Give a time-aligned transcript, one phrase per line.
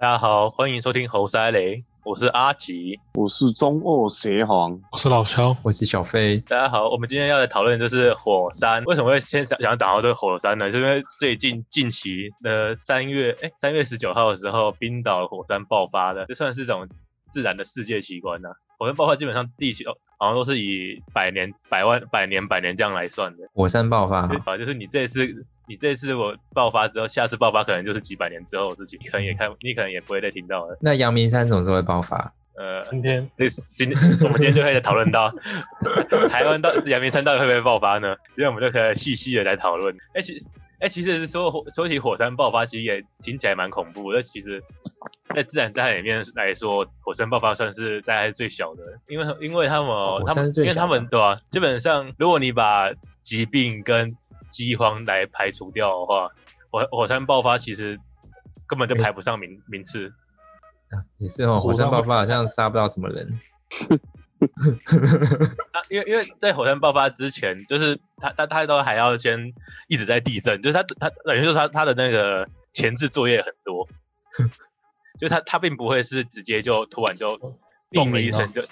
[0.00, 3.00] 大家好，欢迎收听猴塞雷，我是阿吉。
[3.14, 6.38] 我是中二邪皇，我是老肖，我是小飞。
[6.46, 8.84] 大家好，我们今天要来讨论的就是火山。
[8.84, 10.70] 为什么会先想想讲到这个火山呢？
[10.70, 16.88] 是因为最近近期的三月，哎，三月十九号的时候，冰岛火山爆发了，这算是一种
[17.32, 23.48] 自然的世界奇观呐、火山爆发基本上地球好像都是以百年、百万、百年、百年这样来算的。
[23.52, 30.76] 火山爆发，啊，就是你这次你这次我爆发之后，下次爆发可能就是几百年之后的事情，你可能也看，你可能也不会再听到了。
[30.80, 32.32] 那阳明山什么时候会爆发？
[32.56, 35.32] 呃，今天这是今天我们今天就可以讨论到
[36.28, 38.16] 台湾到阳明山到底会不会爆发呢？
[38.34, 39.96] 今天我们就可以细细的来讨论。
[40.14, 40.42] 哎、其
[40.80, 44.20] 哎、其实说火说起火山爆发，其实也听起来蛮恐怖那。
[44.22, 44.62] 其实，
[45.34, 52.92] 在自然灾害里面来说，火山爆发算是灾害最小的，因为因为他们、哦他们因为他们对吧、基本上如果你把
[53.24, 54.16] 疾病跟
[54.50, 56.28] 饥荒来排除掉的话，
[56.70, 57.98] 火火山爆发其实
[58.66, 60.08] 根本就排不上名名次。
[60.90, 63.40] 啊也是哦，火山爆发好像杀不到什么人。
[65.72, 69.52] 啊，因为因为在火山爆发之前，就是他他他都还要先
[69.88, 73.86] 一直在地震，就是他他等于说他他的那个前置作业很多，
[75.18, 77.38] 就他他并不会是直接就突然就
[77.92, 78.62] 动了一声就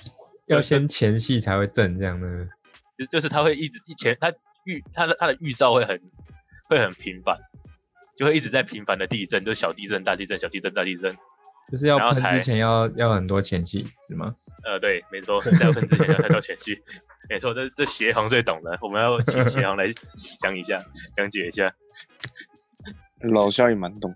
[0.47, 2.49] 要先前戏才会震，这样的。
[2.97, 4.33] 就就是他会一直以前他
[4.67, 5.99] 预它的它的预兆会很
[6.69, 7.39] 会很频繁，
[8.17, 11.17] 就会一直在频繁的地震，就小地震大地震小地震大地震，
[11.73, 14.35] 就是要喷之前要要很多前戏，是吗？
[14.65, 16.79] 呃对，没错，在喷之前要很多前戏，
[17.31, 19.87] 没错，这这协行最懂的，我们要请协行来
[20.41, 21.73] 讲一下讲解一下。
[23.21, 24.15] 老肖也蛮懂。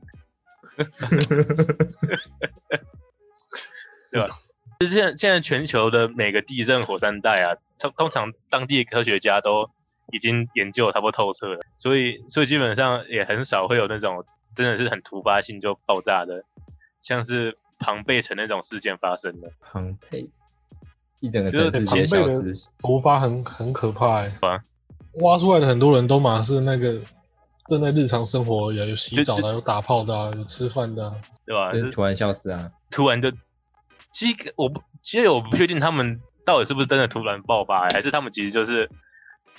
[4.10, 4.28] 对吧
[4.80, 9.70] 就是现在现在全球的每个地震火山带啊，通通常当地科学家都
[10.12, 16.44] 已经研究得差不多透彻了，所以所以基本上也很少会有那种真的是很突发性就爆炸的，
[17.02, 19.50] 像是庞贝城那种事件发生的。
[19.60, 20.28] 庞贝，
[21.20, 22.68] 一整个就是城市直接消庞贝的失。
[22.78, 24.60] 突发很很可怕哎、啊
[25.22, 27.00] 挖出来的很多人都嘛是那个
[27.66, 31.14] 正在日常生活有有洗澡的，有打炮的、啊，有吃饭的、啊。
[31.44, 31.72] 对吧？
[31.72, 32.70] 就是突然消失啊！
[32.92, 33.28] 突然就，
[34.12, 38.88] 其实我不，其实我不确定他们到底是不是真的突然爆发、还是他们其实就是，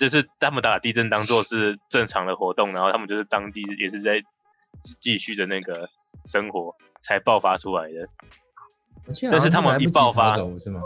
[0.01, 4.23] 就是他们把地震当做是正常的活动，然后他们就是当地也是在
[4.83, 5.89] 继续的那个
[6.25, 8.07] 生活才爆发出来的。
[9.31, 10.81] 但是他们一爆发是吗？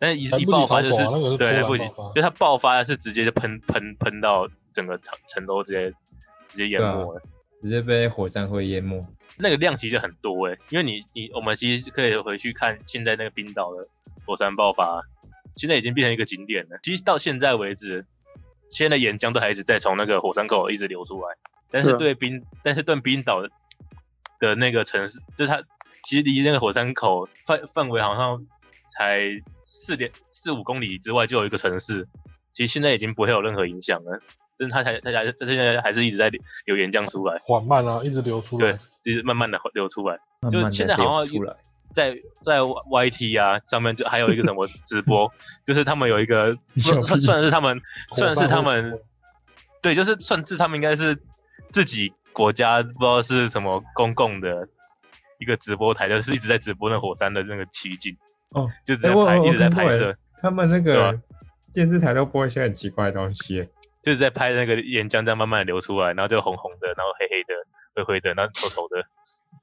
[0.00, 1.04] 但是一一爆发就是
[1.36, 1.84] 对不及，
[2.14, 5.90] 就它爆发是直接就喷喷喷到整个城城都直接
[6.48, 7.22] 直接淹没了。
[7.60, 9.06] 直接被火山灰淹没。
[9.36, 13.86] 那个量其实很多欸、因为你你我们其实可以回去看现在那个冰岛的
[14.26, 15.02] 火山爆发，
[15.56, 16.78] 现在已经变成一个景点了。
[16.82, 18.06] 其实到现在为止，
[18.70, 21.36] 现在岩浆都还一直在从那个火山口一直流出来，
[21.70, 23.50] 但是对冰，但是对冰岛的
[24.38, 25.62] 的那个城市，就是它
[26.04, 28.46] 其实离那个火山口范范围好像
[28.96, 29.28] 才
[29.60, 32.08] 四点四五公里之外就有一个城市，
[32.52, 34.20] 其实现在已经不会有任何影响了。
[34.58, 40.18] 但是它才它才它现在还是一直在流流岩浆出来，缓慢啊，一直流出对来。，就是慢慢的流出来。
[40.50, 41.56] 就慢慢的现在好像出来。
[41.94, 45.30] 在在 YT 啊上面就还有一个什么 直播，
[45.64, 48.98] 就是他们有一个算算算是他们算是他们
[49.82, 51.18] 对，就是算是他们应该是
[51.70, 54.68] 自己国家不知道是什么公共的
[55.38, 58.16] 一个直播台，就是一直在直播那火山的那个奇景，
[58.50, 61.20] 哦，就直在拍一直在拍摄，他们那个
[61.72, 63.68] 电视台都播一些很奇怪的东西。
[64.02, 67.52] 就是在拍那个岩浆在慢慢的流出来，然后就红红的，然后黑黑的、
[67.94, 68.96] 灰灰的，然后丑丑的，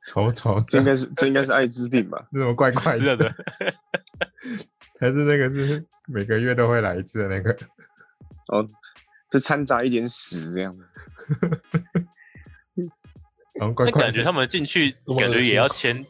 [0.08, 2.26] 丑丑这应的，该是这应该是艾滋病吧？
[2.32, 3.36] 那种怪怪的，
[5.02, 7.52] 还是那个是每个月都会来一次的那个？
[8.48, 8.66] 哦，
[9.30, 10.96] 这掺杂一点屎这样子。
[13.60, 13.98] 然后怪怪的。
[13.98, 16.06] 那感觉他们进去感觉也要签，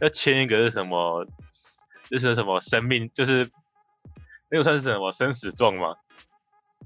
[0.00, 1.26] 要签一个是什么，
[2.08, 3.50] 就是什么生命，就是
[4.50, 5.96] 那个算是什么生死状吗？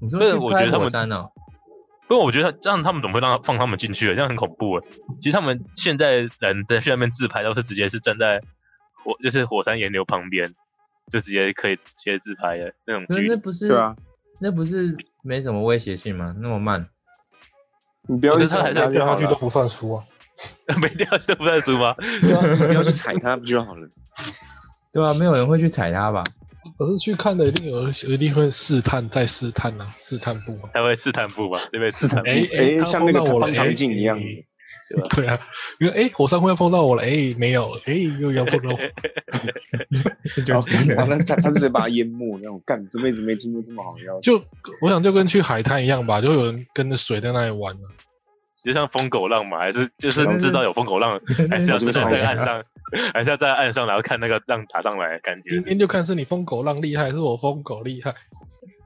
[0.01, 1.29] 你说这个去拍我觉得他们火山哦，
[2.07, 4.07] 不过我觉得这样他们怎么会让他放他们进去？
[4.07, 4.83] 这样很恐怖哎。
[5.19, 8.41] 其实他们现在人在去那边自拍都是直接是站在
[9.03, 10.53] 火，就是火山岩流旁边，
[11.11, 13.33] 就直接可以直接自拍的那种可是距离。
[13.33, 13.95] 那不是对啊，
[14.39, 16.33] 那不是没什么威胁性吗？
[16.39, 16.87] 那么慢，
[18.07, 19.35] 你不要去踩它掉下去都。
[19.35, 20.03] 不算输啊。
[20.81, 21.95] 没掉就不算输吗？
[22.21, 23.89] 对啊， 你不要去踩它不就好了？
[24.93, 26.23] 对啊、没有人会去踩它吧？
[26.77, 30.69] 可是去看的一定有，一定会试探再试探啊，试探步啊。
[30.73, 31.59] 还会试探步嘛？
[31.71, 31.89] 对不对？
[31.89, 32.29] 试探步。
[32.29, 34.43] 哎哎，他像那个碰到我了方唐镜一样子。
[34.89, 35.09] 对吧？
[35.15, 35.37] 对啊，
[35.79, 38.77] 因为哎，火山灰要碰到我了，哎，没有，哎，又要碰到我。
[40.43, 40.65] 就哦，
[40.95, 44.39] 完了，他他直接把它淹没，那种干这辈子没听过这么好的要求。
[44.39, 44.45] 就
[44.81, 47.83] 我想就跟去海滩一样吧，就有人跟着水在那里玩啊。
[48.63, 51.19] 就像疯狗浪嘛，还是就是可能是知道有疯狗浪，
[51.49, 52.63] 还是要在岸上，
[53.13, 58.13] 还是要在岸上，然后看那个浪打上来，感觉今天就看是你疯狗浪厉害，还是我疯狗厉害。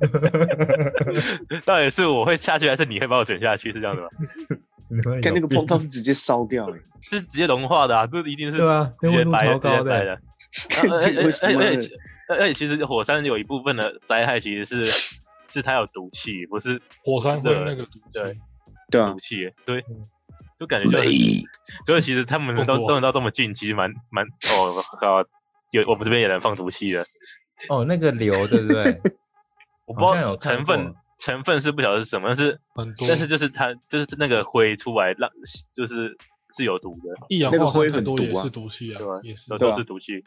[1.65, 3.71] 到底是我会下去，还是你会把我卷下去？
[3.73, 4.09] 是这样的吗？
[5.23, 10.21] 看那个风套是直接烧掉哎，是直接融化的啊，这一定是对啊，那温度直接白超高直接白的，的。
[10.81, 11.95] 而而为什么而而且
[12.27, 14.83] 而且其实火山有一部分的灾害其实是
[15.47, 18.37] 是它有毒气，不是火山的那个毒气对
[18.89, 20.07] 对啊毒，气，对嗯
[20.61, 21.09] 就感觉就是，
[21.87, 25.25] 所以其实他们都都能到这么近，其实蛮蛮哦靠，
[25.71, 27.03] 有我们这边也能放毒气的，
[27.67, 29.01] 哦，那个硫对不对？
[29.87, 35.31] 我不知道成分成分是不晓得是什么，但是很多，但是就是它就是那个灰出来让
[35.73, 36.15] 就是
[36.55, 39.19] 是有毒的，一氧那个灰很多毒啊也是毒气啊对吧，？
[39.23, 40.23] 也是都是毒气，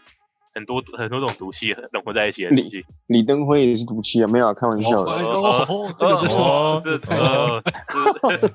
[0.52, 2.84] 很多很多种毒气融合在一起的你毒气。
[3.06, 8.48] 李登辉也是毒气啊，没有啊开玩笑这个就是哦，这哦，这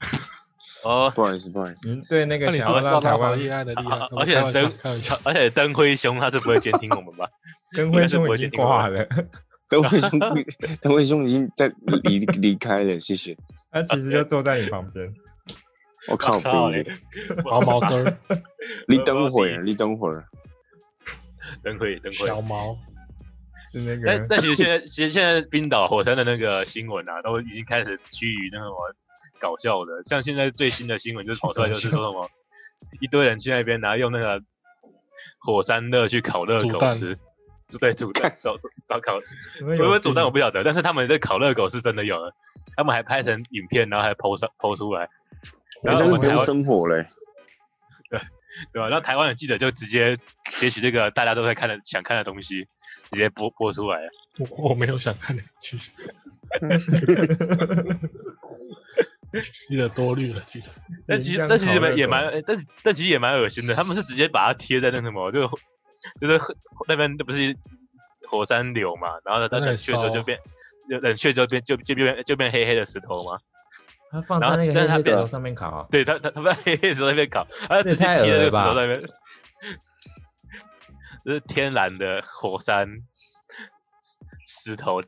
[0.84, 4.08] 哦，不好意思，不好意思，您对那个那你想是不是知道拉要让台湾厉害的厉害啊？
[4.16, 4.72] 而且灯
[5.24, 7.28] 而且灯辉兄他是不会监听我们吧？
[7.76, 9.06] 灯辉兄已经挂了，
[9.68, 10.18] 灯辉兄，
[10.80, 11.70] 灯辉兄已经在
[12.04, 13.36] 离离开了，谢谢。
[13.70, 15.12] 他其实就坐在你旁边。
[16.08, 16.96] 我靠，我操北嘞！
[17.44, 18.16] 毛毛灯
[18.88, 20.24] 你等会儿，你等会儿。
[21.62, 22.26] 灯辉灯辉。
[22.26, 22.74] 小毛，
[23.70, 28.94] 是那个但但其实现在其实现在冰岛火山的那个新闻啊，都已经开始趋于那个什么
[29.40, 32.30] 搞笑的，像现在最新的新闻就是跑出来就是说什么
[33.00, 34.42] 一堆人去那边，然后用那个
[35.38, 37.18] 火山热去烤热狗吃。
[37.80, 38.56] 对，煮蛋， 找
[38.88, 39.20] 找烤，
[39.60, 42.34] 因为有会不会煮蛋我不晓得，但是他们的烤热狗是真的有的，
[42.76, 45.08] 他们还拍成影片，然后还 PO 上 PO 出来，
[45.82, 47.06] 然后我们台湾生活嘞。
[48.72, 48.88] 对吧？
[48.88, 50.18] 然后台湾的记者就直接
[50.50, 52.66] 截取这个大家都在看的想看的东西，
[53.08, 54.10] 直接播播出来了。
[54.38, 55.92] 我我没有想看的，其实
[59.68, 60.66] 记得多虑了，记得
[61.06, 63.74] 但其实但其实也蛮但但其实也蛮恶心的。
[63.74, 65.46] 他们是直接把它贴在那什么，就
[66.20, 66.40] 就是
[66.88, 67.56] 那边不是
[68.28, 70.38] 火山流嘛，然后它那里冷却之后就烧变，
[70.88, 73.38] 冷却之后变就就变就变黑黑的石头嘛。
[74.10, 79.00] 他放在那个黑黑石头上面烤，对，它它它在黑黑的石头那边烤，它直接贴在那个石头上面。
[81.24, 82.88] 这是天然的火山
[84.46, 85.00] 石头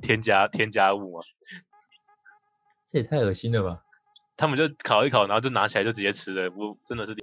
[0.00, 1.24] 添加添加物嘛？
[2.90, 3.82] 这也太恶心了吧！
[4.34, 7.14] 他们就烤一烤，然后就拿起来就直接吃了，不真的是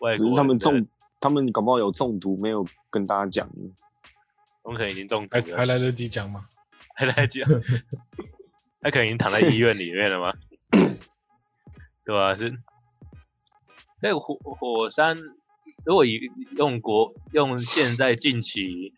[0.00, 0.86] 外只国人是他们中，
[1.20, 3.50] 他们搞不好有中毒，没有跟大家讲。
[4.62, 6.48] 我们可能已经中毒了，还还来得及讲吗？
[6.94, 7.42] 还来得及，
[8.80, 10.32] 他可能已经躺在医院里面了吗？
[12.02, 12.58] 对吧、是
[14.00, 15.18] 在火火山，
[15.84, 16.18] 如果以
[16.56, 18.94] 用国用现在近期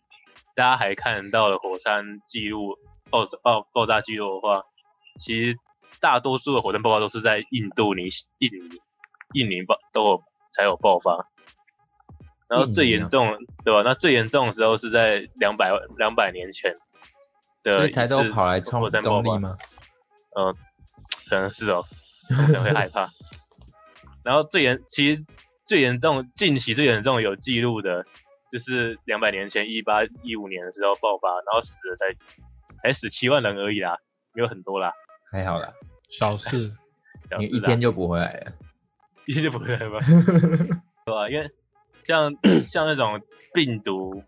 [0.55, 2.77] 大家还看得到的火山记录
[3.09, 4.63] 爆炸爆爆炸记录的话，
[5.19, 5.57] 其实
[5.99, 8.03] 大多数的火山爆发都是在印度尼
[8.39, 8.81] 印尼
[9.33, 11.27] 印尼爆都有才有爆发，
[12.47, 13.81] 然后最严重对吧？
[13.83, 16.75] 那最严重的时候是在两百两百年前
[17.63, 19.57] 的所以才都跑来冲火山爆发中立吗？
[20.35, 20.53] 呃，
[21.29, 21.83] 可能是哦，
[22.29, 23.07] 可能会害怕。
[24.23, 25.25] 然后最严，其实
[25.65, 28.05] 最严重，近期最严重有记录的，
[28.51, 32.05] 就是两百年前一八一五年的时候爆发，然后死了才
[32.81, 33.97] 才死七万人而已啦，
[34.33, 34.93] 没有很多啦，
[35.33, 35.73] 还好啦，
[36.09, 36.71] 小事，
[37.31, 38.53] 因 为小事啦一天就补回来了。
[39.25, 39.97] 一天就不回来吧？
[41.05, 41.27] 对吧？
[41.27, 41.49] 因为
[42.03, 42.31] 像
[42.67, 43.19] 像那种
[43.51, 44.21] 病毒，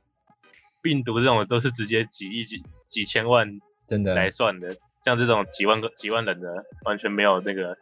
[0.82, 7.78] 病毒这种都是直接几亿几几千万真的来算的，像这种几万个几万人的，完全没有那个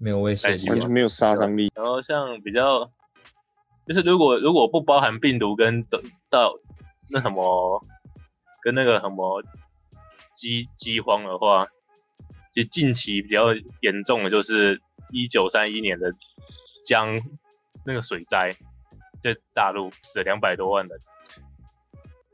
[0.00, 0.70] 没有威胁力啊。
[0.72, 1.70] 完全没有杀伤力。
[1.76, 2.90] 然后像比较，
[3.86, 6.58] 就是如果如果不包含病毒跟到到
[7.12, 7.84] 那什么
[8.60, 9.44] 跟那个什么
[10.34, 11.68] 饥饥荒的话，
[12.56, 14.80] 其实近期比较严重的就是
[15.12, 16.14] 一九三一年的
[16.86, 17.20] 江
[17.84, 18.56] 那个水灾，
[19.20, 20.98] 在大陆死了两百多万人。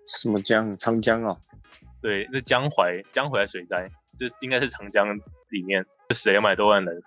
[0.07, 0.79] 什么江？
[0.79, 1.41] 长江啊？
[2.01, 7.03] 对，那江淮江淮水灾，就应该是长江里面就死了两百多万人，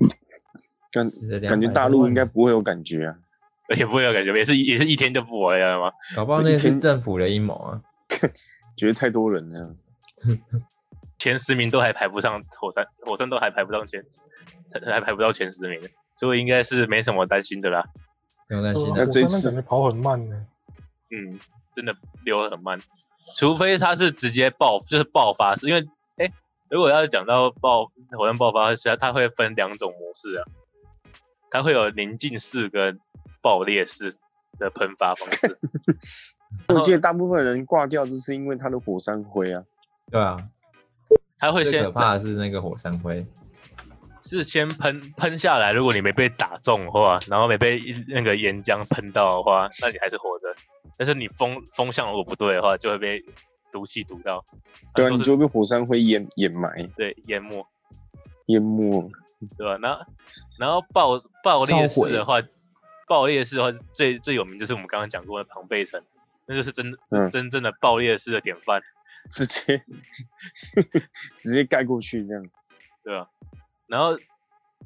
[0.90, 1.04] 感
[1.46, 3.18] 感觉200多万大陆应该不会有感觉啊。
[3.76, 5.92] 也不会有感觉，也是也是一天就不回来了吗？
[6.16, 7.82] 搞不好那个是政府的阴谋啊！
[8.78, 9.76] 觉得太多人了。
[11.18, 14.04] 前十名都还排不上火山，火山都还排不上前，
[14.72, 15.80] 还还排不到前十名，
[16.14, 17.84] 所以应该是没什么担心的啦。
[18.48, 18.92] 不用担心。
[18.94, 20.46] 那这一次跑很慢呢。
[21.10, 21.38] 嗯，
[21.74, 21.94] 真的
[22.24, 22.80] 流得很慢，
[23.36, 26.32] 除非他是直接爆，就是爆发式，因为哎、
[26.68, 30.44] 如果要是讲到爆火山爆发式，它会分两种模式啊，
[31.50, 32.98] 它会有宁静式跟
[33.40, 34.14] 爆裂式
[34.58, 35.58] 的喷发方式。
[36.74, 39.64] 我记得大部分人挂掉，就是因为他的火山灰啊。
[40.10, 40.36] 对啊，
[41.38, 43.26] 它会先最可怕的是那个火山灰。
[44.24, 50.54] 是是先喷喷下来，如果你没被打中的话，然后没被一那个岩浆喷到的话，那你还是活着。
[50.96, 53.22] 但是你风风向如果不对的话，就会被
[53.70, 54.44] 毒气毒到，
[54.94, 57.66] 对啊，都是你就会被火山灰掩掩埋、对淹没，
[58.46, 59.10] 淹没。
[59.58, 59.76] 对吧？
[59.82, 60.06] 然后
[60.58, 62.40] 然后爆爆裂烧毁式的话，
[63.06, 66.02] 爆裂式的话最最有名就是我们刚刚讲过的庞贝城，
[66.46, 68.80] 那就是真、嗯真正的爆裂式的典范，
[69.30, 69.84] 直接
[71.40, 72.42] 直接盖过去这样。
[73.02, 73.26] 对啊？
[73.86, 74.18] 然后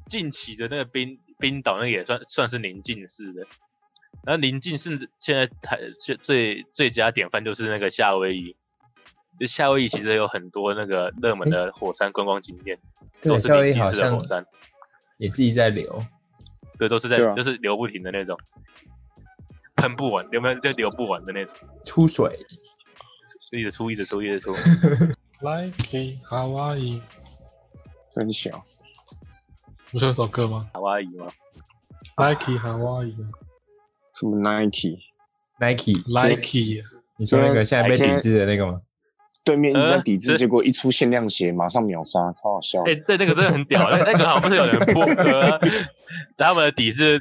[0.07, 3.47] 近期的那个冰冰岛那个也算算是临近式的，
[4.25, 8.57] 然后临近式现在台最最最佳典范就是那个夏威夷，
[9.39, 12.77] 就夏威夷其实有很多那个热门的火山观光景点，
[13.21, 14.45] 都，是临近式的火山，
[15.17, 16.05] 也是一直在流，
[16.77, 18.37] 对，都是在、就是流不停的那种，
[19.75, 21.55] 喷不完，有没有就流不完的那种，
[21.85, 22.45] 出水。
[23.51, 24.53] 就一直出一直出一直出
[25.41, 25.73] ，Like
[26.29, 27.01] Hawaii，
[28.11, 28.61] 真小，
[29.91, 31.31] 不是有首歌吗夏威夷吗
[32.17, 33.15] ？？Like Hawaii，
[34.13, 36.83] 什么 Nike？Nike？Nike？
[37.17, 38.81] 你说那个现在被抵制的那个吗？
[39.43, 42.83] 对面一直在抵制，呃结果一出限量鞋马上秒杀，超好笑。
[42.83, 45.59] 哎、对，那个真的很屌，那那个好像不是有人破格，
[46.37, 47.19] 他们的底是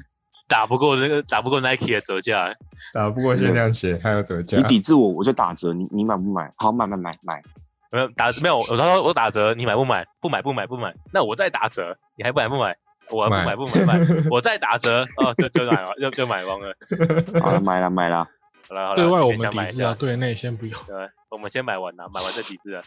[0.49, 2.53] 打不过那个打不过 Nike 的折价，
[2.95, 6.53] 打不过限量鞋还有折价你，抵制我，我就打折，你你买不买？
[6.57, 7.43] 好，买买买买。
[7.91, 10.07] 没有打没有，我他说我打折，你买不买？
[10.21, 12.77] 不买不买不买，那我再打折，你还不买不买？
[13.11, 13.99] 我不买买不买不买，
[14.31, 16.75] 我再打折，哦，就就买了，就就买光了。
[17.41, 18.29] 好了，买了买了。
[18.69, 20.79] 好了好了，对外我们抵制啊，对内先不用。
[20.87, 22.83] 对，我们先买完了，买完再抵制啊。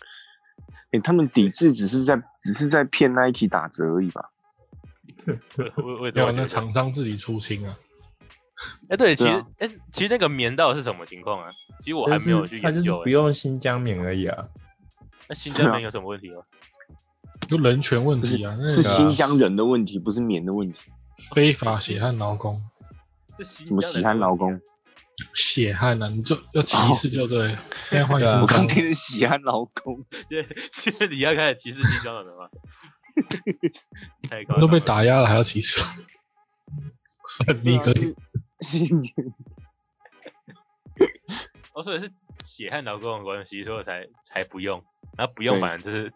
[0.91, 4.23] 哎、他们抵制只是在只是在骗 Nike 打折而已吧？
[5.77, 6.45] 我我要那。
[6.45, 7.77] 厂商自己出清啊。
[8.89, 11.49] 哎，对，其实哎，其实那个棉到底是什么情况啊？
[11.79, 12.99] 其实我还没有去它就是研究。
[12.99, 14.45] 哎不用新疆棉而已啊。
[15.27, 16.43] 那新疆棉有什么问题吗？
[17.47, 20.79] 就人权问题啊，那个是新疆人的问题，不是棉的问题。
[21.33, 22.61] 非法血汗劳工，
[23.37, 24.61] 这新什么喜疆人的问题啊憨劳工？
[25.33, 27.59] 血汗啊，你就要歧视就对了。
[27.89, 32.49] 现在换对啊新疆，我刚听成喜憨劳工，现在现在你要开始歧视新疆人了吗？
[34.29, 35.83] 太高都被打压了还要歧视，
[37.27, 38.15] 算 你可以。
[38.59, 39.25] 新疆
[41.73, 42.11] 哦，所以是
[42.43, 44.83] 血汗劳工的关系，所以我才才不用，
[45.17, 46.11] 然后不用反正就是哦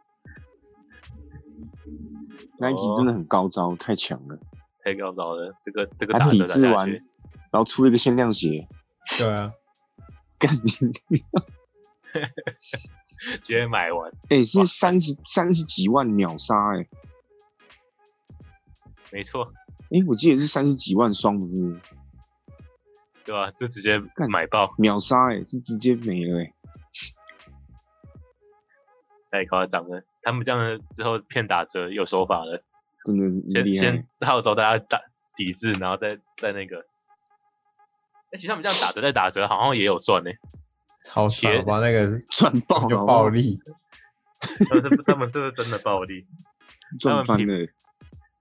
[2.60, 4.38] Nike 真的很高招，太强了。
[4.84, 7.02] 太高招了，这个这个他打折打抵制完，然
[7.54, 8.68] 后出了一个限量鞋，
[9.18, 9.52] 对啊，
[10.38, 10.62] 干你！
[13.32, 16.88] 直接买完，哎、是三十三十几万秒杀哎、
[19.12, 19.52] 没错，
[19.92, 21.58] 哎、我记得是三十几万双，不是
[23.24, 23.50] 对吧？
[23.52, 26.54] 就直接干买爆，秒杀哎、是直接没了哎、
[29.32, 30.04] 太夸张了。
[30.22, 32.64] 他们这样之后骗打折有手法了，
[33.04, 34.08] 真的是先先。
[34.22, 35.02] 号召大家打
[35.36, 36.86] 抵制，然后再再那个。
[38.32, 40.32] 哎、其实他们这样打折再打折，好像也有赚呢、
[41.06, 43.60] 超爽，鞋好吧，那个 赚爆就了，暴利，
[44.68, 46.26] 他们是他们这是真的暴利，
[47.00, 47.68] 赚翻了。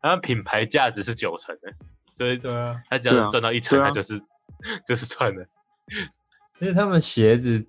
[0.01, 1.73] 他们品牌价值是九成的，
[2.15, 4.21] 所以对啊，他只要赚到一成，他就是
[4.87, 5.47] 就是赚的。
[6.61, 7.67] 而且他们鞋子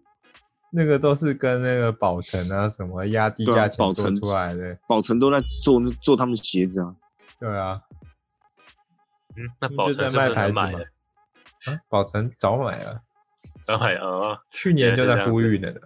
[0.72, 6.96] 那个都是跟那个宝成啊什么压低价钱做出来的，宝成都在做做他们鞋子啊，
[7.40, 7.82] 对啊，
[9.36, 10.92] 嗯，那宝成是不在卖牌子嘛是能买的？。
[11.72, 13.02] 啊，宝成早买了，
[13.66, 15.82] 早买哦， 去年就 在呼吁了的。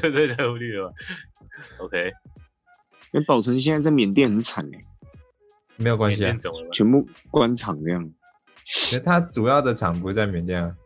[0.00, 0.92] 对对在呼吁了
[1.78, 2.12] ？OK，
[3.12, 4.84] 因为宝成现在在缅甸很惨哎、
[5.76, 6.36] 没有关系啊？
[6.72, 8.12] 全部关厂这样，
[8.64, 10.76] 其实它主要的厂不是在缅甸啊，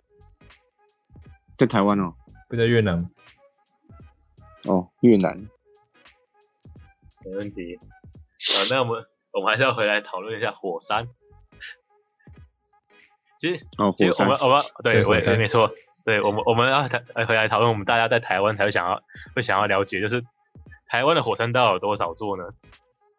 [1.57, 2.15] 在台湾哦，
[2.49, 3.09] 不在越南。
[4.65, 5.37] 哦越南，
[7.25, 7.75] 没问题。
[7.77, 11.09] 啊，那我们我们还是要回来讨论一下火山。
[13.41, 15.69] 其实哦火山其实我们，我们对我也对火山没错，
[16.05, 19.03] 对我们我们要谈呃回来讨论，我们大家在台湾才会想要
[19.35, 20.25] 会想要了解，就是
[20.87, 22.45] 台湾的火山到底有多少座呢？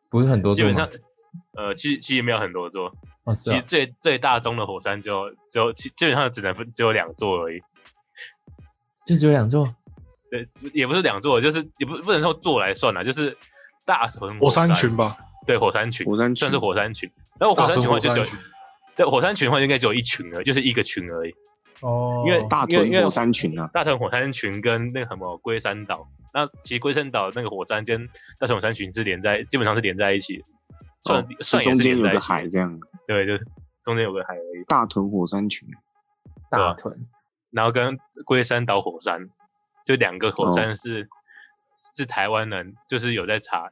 [0.09, 0.89] 不是很多座基本上？，
[1.55, 7.61] 呃，其实其实没有很多座，哦，是啊其实，最最大宗的火山只有只有基基本上只能分只有两座而已。
[9.05, 9.75] 就只有两座。
[10.29, 13.37] 对，也不是两座，就是也不不能说座来算啦，就是
[13.85, 17.11] 大屯火山山群吧，对，火山群，火山群算是火山群。
[17.39, 18.25] 然后火山群的话就只有
[18.95, 21.35] 对火山群的话应该只有一群而已，就是一个群而已。
[21.81, 28.07] 哦，因为大因为因为屯火山群啊，大屯火山群跟那个什么龟山岛，那其实龟山岛那个火山跟
[28.39, 30.43] 大屯火山群是连在，基本上是连在一起的，
[31.03, 33.47] 算、哦算也中间有个是连在海这样，对，就是
[33.83, 34.63] 中间有个海而已。
[34.67, 35.67] 大屯火山群，
[36.49, 37.07] 大屯，
[37.51, 39.29] 然后跟龟山岛火山，
[39.85, 41.09] 就两个火哦山是、
[41.95, 43.71] 是台湾人就是有在查，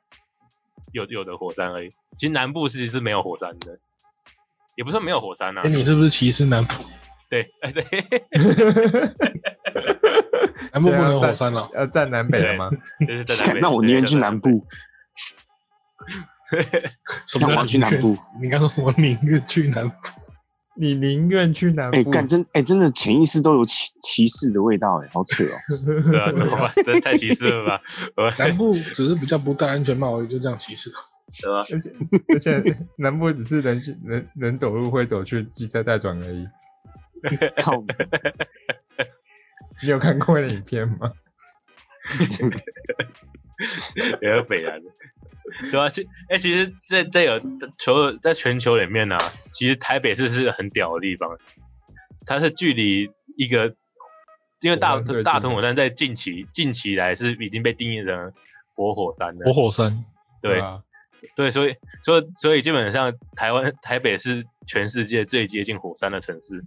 [0.91, 1.89] 有有的火山而已。
[2.17, 3.79] 其实南部其实是没有火山的，
[4.75, 5.69] 也不算没有火山啊哎，。
[5.69, 6.83] 你是不是歧视南部？
[7.31, 7.81] 对，哎对，
[10.73, 11.69] 南部不能有火山了。
[11.73, 12.69] 要站南北了吗？
[13.07, 13.61] 就是在南北。
[13.63, 14.67] 那我宁愿去南部，
[17.25, 18.17] 什么那我要去南部。
[18.41, 19.95] 你刚说我宁愿去南部，
[20.75, 22.11] 你宁愿去南哎，部？
[22.11, 25.55] 干真哎，真的潜意识都有歧歧视的味道，哎，好扯哦。
[26.11, 26.69] 对啊，怎么办？
[26.83, 27.81] 这太歧视了吧？
[28.17, 30.91] 我南部只是比较不戴安全帽而已，就这样歧视。
[31.41, 31.59] 对吧？
[31.61, 31.93] 而且
[32.33, 36.45] 而且南部只是人去人人走路会走去机车带转而已。
[37.57, 37.83] 靠，
[39.81, 41.11] 你有看过的影片吗？
[44.21, 44.89] 也 有北南的，
[45.69, 47.39] 对啊，其哎、其实在在有
[47.77, 51.37] 球在全球里面呢、啊，其实台北市是很屌的地方，
[52.25, 53.75] 它是距离一个，
[54.61, 58.33] 因为大大屯火山在近期近期来是已经被定义成
[58.75, 60.05] 活火山的活，火山，
[60.41, 60.81] 对啊，
[61.35, 66.65] 对，所以所以所以基本上台湾台北是全世界最接近火山的城市，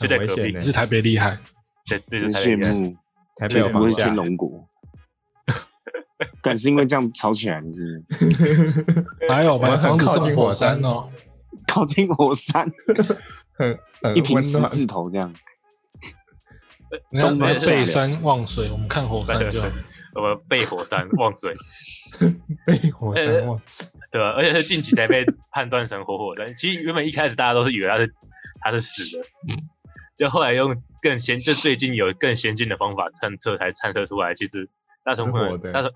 [0.00, 1.38] 就在隔壁是台北厉害。
[1.86, 2.96] 对对真对，台北羡慕，
[3.36, 4.16] 台北有不会房价天。
[4.16, 4.66] 龙国。
[6.42, 11.08] 但是因为这样吵起来你是不是还有买我们很房子靠近火山山哦，
[11.66, 12.70] 靠近火山，
[13.56, 14.70] 很很一瓶温暖。
[14.70, 15.32] 十字头这样。
[17.10, 19.68] 你看东北是背山望水，我们看火山就好。
[20.12, 21.54] 我们背火山望水，
[22.66, 23.60] 背火山忘
[24.10, 24.30] 对吧？
[24.36, 26.54] 而且是近期才被判断成活火山。
[26.56, 28.12] 其实原本一开始大家都是以为他是
[28.60, 29.24] 他是死的，
[30.20, 34.68] 就后来用更先，就最近有更先进的方法探测才探测出来，其实
[35.02, 35.90] 大同火的大同，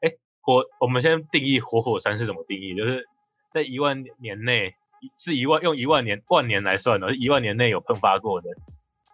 [0.00, 2.74] 哎，火，我们先定义活火山是怎么定义？
[2.74, 3.06] 就是
[3.54, 4.74] 在一万年内
[5.16, 8.48] 是一万用一万年万年来算的，一万年内有喷发过的，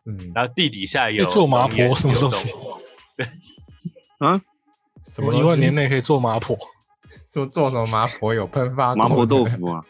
[0.06, 2.54] 嗯，然后地底下有做麻婆什么东西？
[3.18, 3.26] 对
[4.26, 4.40] 啊，
[5.04, 6.56] 什么一万年内可以做麻婆，
[7.12, 9.84] 说做什么麻婆有喷发麻婆豆腐啊，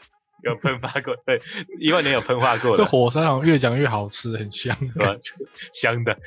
[0.44, 1.40] 有喷发过，对，
[1.80, 4.76] 一万年有喷发过这的，火山好像越讲越好吃，很香。
[4.94, 5.16] 对吧？
[5.72, 6.18] 香的，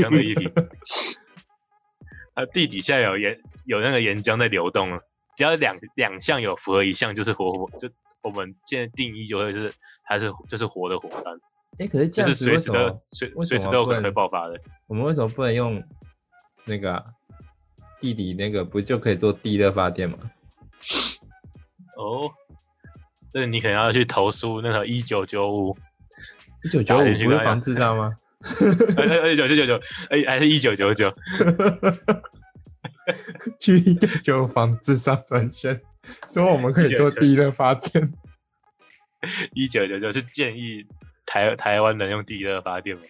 [0.00, 0.46] 香的一批。
[2.34, 5.00] 啊，地底下有岩有那个岩浆在流动了，
[5.36, 7.88] 只要两两项有符合一项，就是活火，就
[8.22, 9.72] 我们现在定义就会是
[10.04, 11.40] 它是就是活的火山，
[11.78, 14.60] 哎，可是这就是样子随时都随随时都有可能爆发的。
[14.86, 15.82] 我们为什么不能用
[16.64, 17.04] 那个啊
[17.98, 20.18] 地底那个不就可以做地热发电吗？
[21.96, 22.30] 哦，
[23.32, 25.76] 这你可能要去投诉那个一九九五，
[26.64, 28.16] 一九九五不是防智障吗？
[28.96, 31.14] 呃， 九九九九，哎，还是一九九九，
[33.60, 35.80] 去一九九五防智障专线，
[36.32, 38.08] 说我们可以做地热发电。
[39.52, 40.86] 一九九九是建议
[41.26, 43.02] 台台湾人用地热发电吗？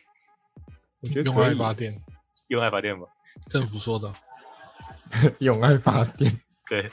[1.01, 2.01] 我觉得用爱发电，
[2.49, 3.07] 用爱发电吗？
[3.49, 4.13] 政府说的。
[5.41, 6.31] 用爱发电，
[6.69, 6.91] 对，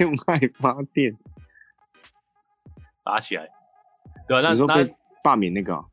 [0.00, 1.16] 用爱发电。
[3.04, 3.48] 打起来，
[4.26, 5.86] 对啊，那你说那被罢免那个啊，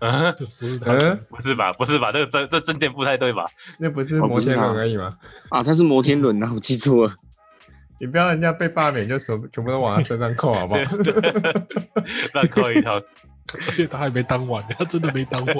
[0.00, 0.46] 嗯，这
[1.28, 1.72] 不是吧？
[1.72, 2.12] 不是吧？
[2.12, 3.50] 这个这这证件不太对吧？
[3.78, 5.18] 那不是摩天轮而已吗？
[5.50, 7.14] 啊，他是摩天轮啊，我记错了。
[7.98, 10.80] 你不要人家被罢免就全全部都往他身上扣，好不好？
[12.34, 13.00] 乱扣一套。
[13.52, 15.56] 而且他还没当完，他真的没当完。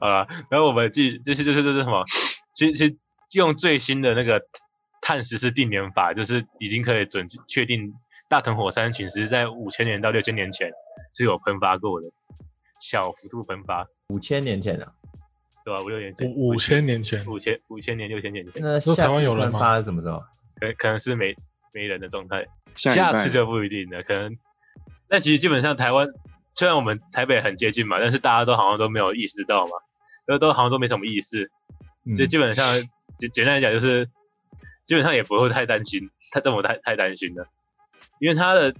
[0.00, 2.04] 好了，然后我们继就是就是就是什么？
[2.54, 2.96] 其实其实
[3.32, 4.42] 用最新的那个
[5.00, 7.92] 碳十四定年法，就是已经可以准确定
[8.28, 10.70] 大屯火山群是在五千年到六千年前
[11.14, 12.08] 是有喷发过的，
[12.80, 14.92] 小幅度喷发，五千年前啊，
[15.64, 15.82] 对吧？
[15.82, 20.22] 五六年前，五五千年前，五千五千年六千年前，那说台湾有人吗喷发是什么时候？
[20.60, 21.34] 可可能是没
[21.72, 22.46] 没人的状态。
[22.74, 24.36] 下下次就不一定了，可能。
[25.08, 26.08] 但其实基本上台湾
[26.54, 29.72] 虽然我们台北很接近嘛，但是大家都好像都没有意识到嘛，
[30.26, 31.50] 都都好像都没什么意识，
[32.04, 32.66] 嗯所以基本上
[33.18, 34.06] 简简单来讲就是，
[34.86, 37.46] 基本上也不会太担心，他这么太太担心了，
[38.20, 38.74] 因为他的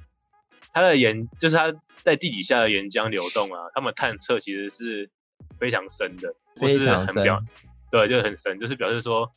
[0.73, 5.11] 他的岩就是他在地底下的岩浆流动啊，他们探测其实是
[5.59, 7.43] 非常深的，不是非常深很表，
[7.91, 9.31] 对，就很深，就是表示说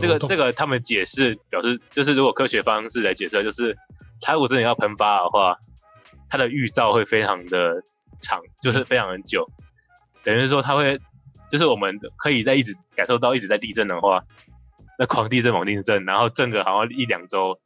[0.00, 3.76] 这个这个他们解释表示，就是如果科学方式来解释，就是
[4.20, 5.58] 它如果真的要喷发的话，
[6.30, 7.82] 它的预兆会非常的
[8.20, 9.46] 长，就是非常的久，
[10.24, 10.98] 等于说它会，
[11.50, 14.24] 就是我们可以在一直感受到一直在地震的话，
[14.98, 17.58] 那狂地震猛地震，然后震个好像一两周，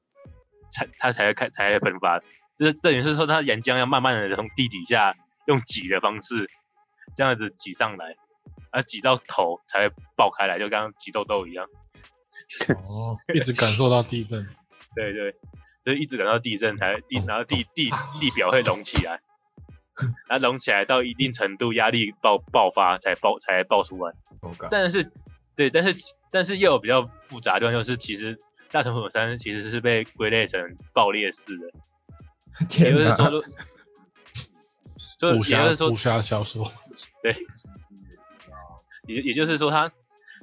[0.71, 2.21] 才它才会开才会喷发，
[2.59, 5.15] 就是等于是说它岩浆要慢慢的从地底下
[5.47, 6.49] 用挤的方式
[7.17, 8.17] 这样子挤上来，
[8.71, 11.67] 啊挤到头才会爆开来，就刚刚挤痘痘一样。
[12.87, 14.45] 哦，一直感受到地震。
[14.97, 15.33] 对对，
[15.85, 19.21] 就是一直感到地震才地，然后地地地表会隆起来，
[20.29, 24.15] 它隆起来到一定程度，压力爆爆发才爆才爆出来。
[24.71, 25.11] 但是，
[25.57, 25.95] 对，但是
[26.31, 28.39] 但是又有比较复杂的地方，就是其实
[28.71, 31.71] 大屯火山其实是被归类成爆裂式的，
[32.85, 32.93] 也！
[32.93, 33.31] 就是说，
[35.19, 36.73] 就是也就是说侠武，侠小说，
[37.23, 37.37] 对，
[39.07, 39.93] 也也就是说它，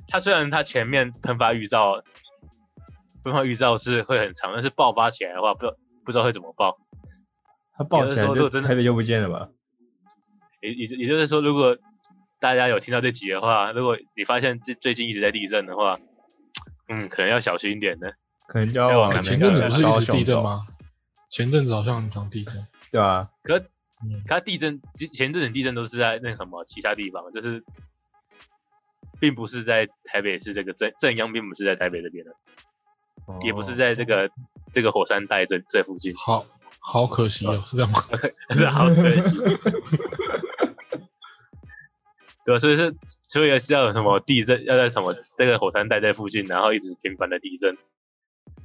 [0.08, 2.04] 它虽然它前面喷发预兆，
[3.24, 6.78] 喷发预兆是会很长，但是爆发起来的话，不知道不知道会怎么爆。
[7.78, 9.50] 它爆起来就有的时候如果真的台北就不见了吧？
[10.62, 11.78] 也也也就是说，如果
[12.40, 16.00] 大家有听到这集的话，如果你发现最最近一直在地震的话，
[16.90, 18.16] 嗯，可能要小心一点的。
[18.48, 20.12] 可能就要往前阵子不是一直？
[20.12, 20.66] 地震吗？
[21.30, 23.62] 前阵子好像很常地震，对啊，可
[24.26, 27.64] 它地震前阵子地震都是在那个什么其他地方，就是
[29.20, 32.32] 并不是在台北市这个震震央，并不是在台北这边的，
[33.44, 34.32] 也不是哦在这个
[34.72, 36.16] 这个火山带这这附近。
[36.16, 36.46] 好
[36.80, 38.00] 好可惜哦，是这样吗？
[38.56, 39.38] 是好可惜。
[42.46, 42.96] 对啊，所以是
[43.28, 47.78] 所以是要有什么地震，要在什么这个火山带在附近，然后一直频繁的地震，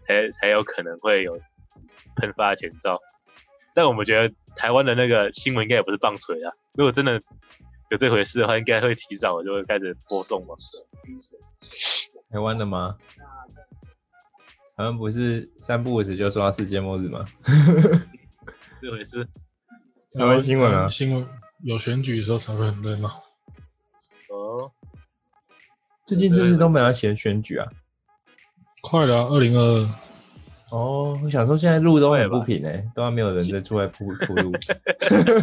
[0.01, 1.41] 才才有可能会有
[2.17, 3.01] 喷发前兆。
[3.75, 7.21] 但我们觉得台湾的那个新闻应该也不是棒槌啊，如果真的
[7.91, 10.55] 有这回事的话，应该会提早就会开始播送嘛。
[12.31, 12.97] 台湾的吗？
[14.75, 17.27] 台湾不是三不五时就说到世界末日吗？
[18.81, 19.23] 这回事
[20.15, 21.27] 台湾新闻啊新闻
[21.63, 23.09] 有选举的时候才会很热闹。
[24.31, 24.73] 哦，
[26.07, 27.69] 最近是不是都没有选选举啊？
[28.81, 29.89] 快了、啊，二零二二，
[30.71, 34.51] 哦，我想说现在路都很不平哎、都还没有人在出来铺铺路。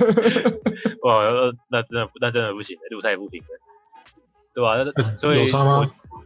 [1.07, 3.47] 哇，呃那真的那真的不行，路太不平了，
[4.55, 6.19] 对吧、那所以有差吗我？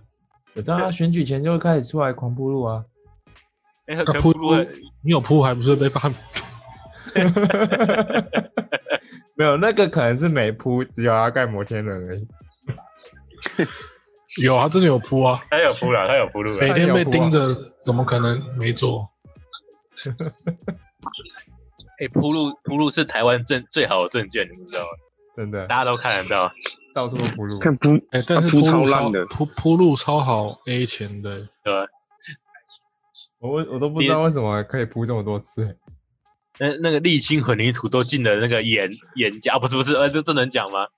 [0.56, 2.86] 我知道他选举前就会开始出来狂铺路啊。
[3.86, 4.68] 哎、那可铺不会
[5.02, 6.14] 你有铺还不是被判？
[9.36, 12.28] 没有，那个可能是没铺，只有他盖摩天轮而已。
[14.42, 16.58] 有啊，真的有铺啊，他有铺了，他有铺路了。
[16.62, 17.54] 每天被盯着，
[17.86, 19.02] 怎么可能没做？
[22.00, 24.88] 哎、铺路铺路是台湾证最好的证件，你们知道吗？
[25.36, 26.52] 真的，大家都看得到。
[26.96, 27.60] 到处都铺路。
[27.60, 31.88] 看铺哎、但是铺铺路超烂的铺铺路超好 A 钱的，对吧？
[33.50, 35.76] 我我都不知道为什么可以铺这么多次、欸。
[36.60, 40.88] 那那个沥青混凝土都进了那个眼眼角，不是不是，呃，这这能讲吗？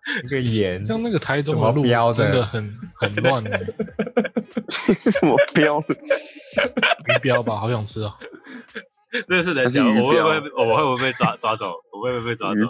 [0.24, 3.60] 那个盐，像那个台中什么路标的真的很很乱的，
[4.98, 5.80] 什么标？
[5.80, 8.16] 鱼标吧，好想吃啊！
[9.28, 11.72] 这是能讲，它是鱼我会不会标我会不会被抓抓走？
[11.92, 12.60] 我会不会被抓走？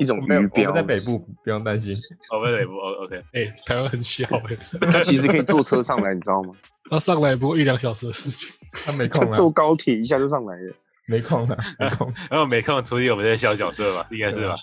[0.00, 1.94] 一种没有鱼标我们在北部，不用担心。
[2.30, 3.22] 我在北部，O OK。
[3.32, 4.56] 哎、台湾很小哎、
[4.92, 6.54] 他其实可以坐车上来，你知道吗？
[6.90, 8.48] 他上来不过一两小时的事情。
[8.84, 10.74] 他没空啊，坐高铁一下就上来了。
[11.06, 12.12] 没空啊，没空。
[12.30, 14.54] 然后没空处理 我们这些小角色吧，应该是吧？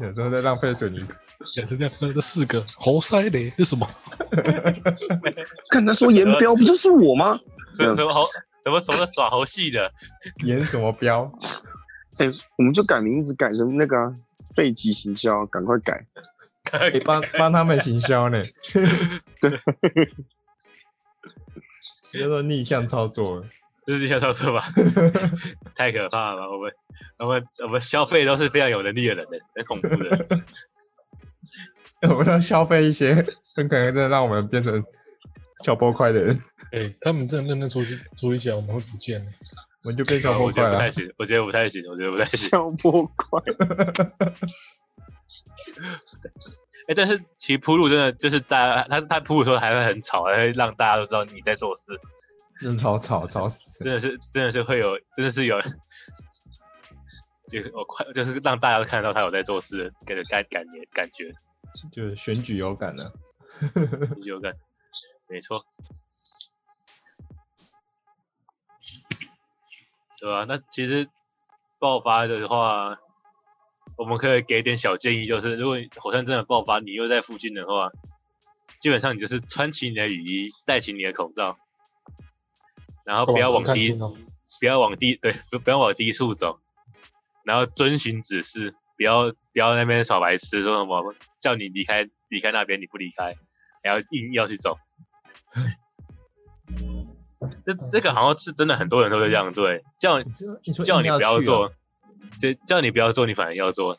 [0.00, 1.12] 有时候在浪费水泥土。
[1.54, 3.88] 讲成这样，那这四个猴塞雷是什么？
[5.70, 7.38] 看他说颜标不就是我吗？
[7.74, 8.24] 什么什么猴
[8.64, 9.92] 什么什么耍猴戏的？
[10.44, 11.30] 盐什么标？
[12.20, 14.12] 哎、我们就改名字改成那个啊
[14.56, 16.04] 背脊行销，赶快改。
[16.64, 18.42] 可以帮帮他们行销呢。
[19.40, 19.58] 对，
[22.12, 23.44] 叫做逆向操作。
[23.88, 24.62] 就是这些操作吧？
[25.74, 26.48] 太可怕了吧！
[26.50, 26.72] 我们
[27.20, 30.26] 我们我们消费都是非常有能力的人的，很恐怖的。
[32.14, 33.14] 我们要消费一些，
[33.56, 34.84] 很可能真的让我们变成
[35.64, 36.38] 小波块的人，
[36.72, 39.32] 哎、他们真的认真处理处理起来，我们会不见的。
[39.84, 40.72] 我们就变小波我觉块了。
[40.72, 42.50] 得不太行，我觉得不太行，我觉得不太行。
[42.50, 43.40] 小波块，
[46.88, 51.82] 哎、但是其实铺路真的就是大家，他他铺路的时候还会很吵，还会让大家都知道你在做事，
[52.60, 53.92] 真的超吵，吵死真！
[53.92, 55.60] 的是真的是会有，真的是有，
[57.48, 61.32] 就是我快就是让大家都看得到他有在做事，给的感感觉感觉
[61.92, 63.12] 就是选举有感了。
[64.16, 64.54] 你就有感，
[65.28, 65.64] 没错，
[70.20, 71.08] 对吧、那其实
[71.78, 72.98] 爆发的话，
[73.96, 77.90] 我们可以给点小建议，就是如果火山真的爆发，你又在附近的话，
[78.80, 81.56] 基本上你就是穿起你的雨衣，戴起你的口罩，
[83.08, 83.98] 然后不要往低，看
[84.60, 86.60] 不要往低，对，不 不要往低处走，
[87.42, 93.34] 然后遵循指示，不要不要那边耍白痴，说什么叫你离开离开那边你不离开，
[93.82, 94.76] 然后硬要去走。
[97.64, 100.30] 这这个好像是真的，很多人都会这样做，欸叫你
[100.84, 101.72] 叫你不要做，，
[102.38, 103.94] 就叫你不要做，你反而要做；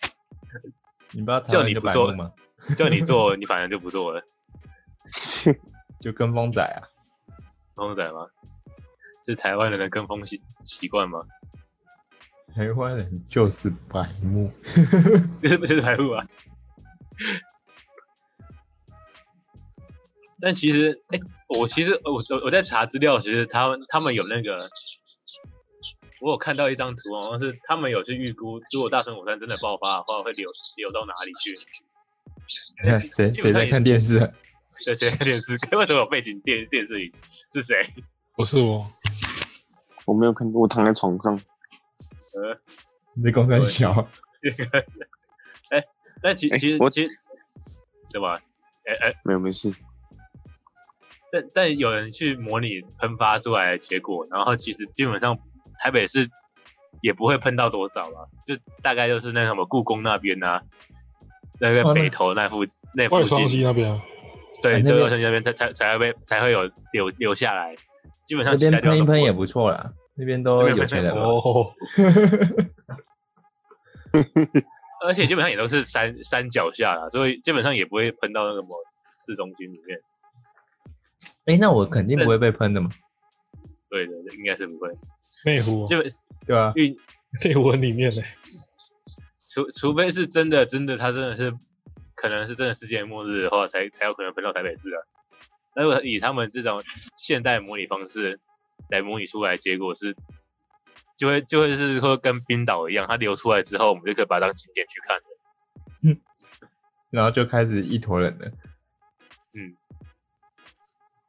[1.13, 2.32] 你不要叫你不做吗？
[2.78, 4.22] 叫你做， 你反而就不做了。
[6.00, 6.86] 就跟风仔啊，
[7.76, 8.28] 风仔吗？
[9.30, 11.22] 是台湾人的跟风习习惯吗？
[12.56, 14.52] 台湾人就是白目。
[15.39, 16.26] 就是就是白目啊。
[20.42, 24.58] 但其实，哎、我其实我我我在查资料，其实他们他们有那个，
[26.22, 31.54] 我有看到一张图，好像是他们有去预估，如果大屯火山真的爆发的话，会流流到哪里去？
[32.84, 34.18] 你看谁谁在看电视
[34.82, 37.13] 谁在看电视， 为什么有背景电电视里
[37.54, 37.76] 是谁？
[38.36, 38.89] 不是我，
[40.10, 41.36] 我没有看，我躺在床上。
[41.36, 42.60] 呃，
[43.13, 44.08] 你在公山小，
[44.39, 45.06] 这个是，
[45.76, 45.84] 哎、
[46.22, 47.15] 但其其实其实，
[48.13, 48.41] 对吧？
[48.88, 49.72] 哎哎，没有，没事。
[51.32, 55.38] 但但有人去模拟喷发出来的结果，然后其实基本上
[55.78, 56.28] 台北市
[57.02, 60.63] 也不会喷到多少了，就大概就是那什么故宫那边啊，
[61.60, 64.02] 那个北投那附那附外双溪近，那边啊，
[64.63, 64.95] 对，哎那边。
[64.95, 67.76] 对，外双溪那边才才才会被才会有留留下来，
[68.26, 71.13] 基本上那边喷一喷也不错啦，那边都有钱人。
[71.13, 71.73] 哦，
[75.05, 78.75] 而且基本上也都是山山脚下啦，所以基本上也不会喷到那个什么
[79.25, 79.99] 市中心里面。
[81.45, 82.89] 哎，那我肯定不会被喷的嘛，
[83.89, 84.89] 对的，应该是不会。
[85.45, 86.12] 内湖基本
[86.45, 86.73] 对吧？
[86.75, 86.93] 运
[87.45, 88.21] 内湖里面呢，
[89.53, 91.53] 除除非是真的真的，它真的是
[92.15, 94.99] 可能是真的世界末日的话，才才有可能喷到台北市啊。
[95.75, 96.82] 那如果以他们这种
[97.15, 98.39] 现代模拟方式
[98.89, 100.15] 来模拟出来，结果是
[101.18, 106.20] 就会就会是说跟冰岛一样，它流出来之后，我们就可以把它当景点去看的。
[107.12, 108.48] 然后就开始一坨人了。
[109.54, 109.76] 嗯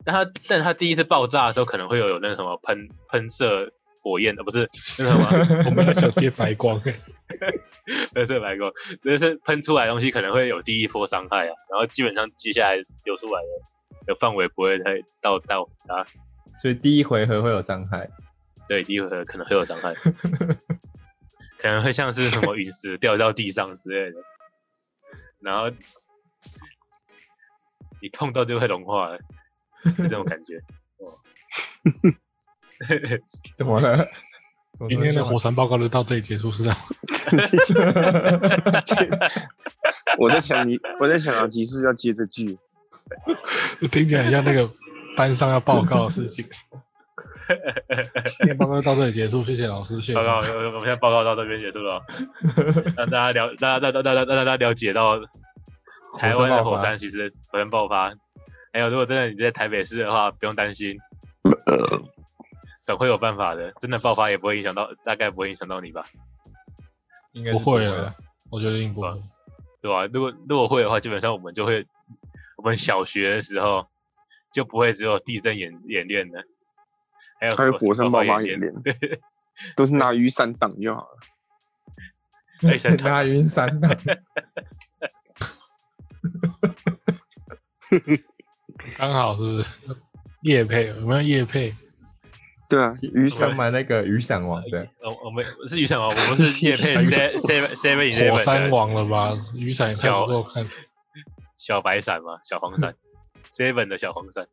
[0.04, 7.00] 但它但它第一次爆炸的时候，可能会有有那个什么喷喷射火焰的，不是那个什么 我们要想接白光，欸
[8.14, 16.06] 喷射白光，就是喷出来的东西可能会有第一波伤害啊，然后基本上接下来流出来的的范围不会太到到达
[16.54, 18.08] 所以第一回合会有伤害，
[18.68, 19.94] 对，第一回合可能会有伤害，
[21.58, 24.18] 可能会像是什么陨石掉到地上之类的，
[25.40, 25.70] 然后
[28.00, 29.18] 你碰到就会融化了，
[29.84, 30.58] 是这种感觉。
[30.98, 31.12] 哦，
[33.56, 33.98] 怎么了？
[34.88, 36.84] 今天的火山报告就到这里结束，是这样吗？
[40.18, 42.58] 我在想你，我在想啊，集市要接着句。
[43.90, 44.72] 听起来很像那个
[45.16, 46.46] 班上要报告的事情。
[48.38, 50.22] 今天报告到这里结束，谢谢老师，谢谢报。
[50.22, 52.02] 告，我们现在报告到这边结束了哦，
[52.96, 55.18] 让大家了，大家大家大家让大家了解到
[56.16, 58.14] 台湾的火山其实火山爆发。
[58.72, 60.96] 还有，如果真的你在台北市的话，不用担心，
[62.82, 63.72] 总会有办法的。
[63.80, 66.06] 真的爆发也不会影响到，大概不会影响到你吧，
[67.32, 68.14] 应该不会是了了。，
[68.50, 69.08] 我觉得应不会。
[69.82, 70.06] 对吧？
[70.12, 71.84] 如果如果会的话，基本上我们就会，
[72.56, 73.88] 我们小学的时候
[74.52, 76.44] 就不会只有地震演演练的，
[77.40, 79.20] 还有还有火山爆发演演练 对，
[79.76, 81.18] 都是拿雨伞挡就好了。
[82.68, 83.96] 哎想想拿雨伞挡，
[88.96, 89.70] 刚好是不是？
[90.42, 91.74] 叶配有没有叶配？
[92.68, 99.32] 对啊，雨想伞买那个雨伞王的，呃，我们是雨伞王，我们是叶配 seven seven 火山王了吧？
[99.58, 100.68] 雨伞也太不够看。
[101.56, 102.94] 小白伞嘛，小黄伞
[103.60, 104.48] ，seven 的小黄山，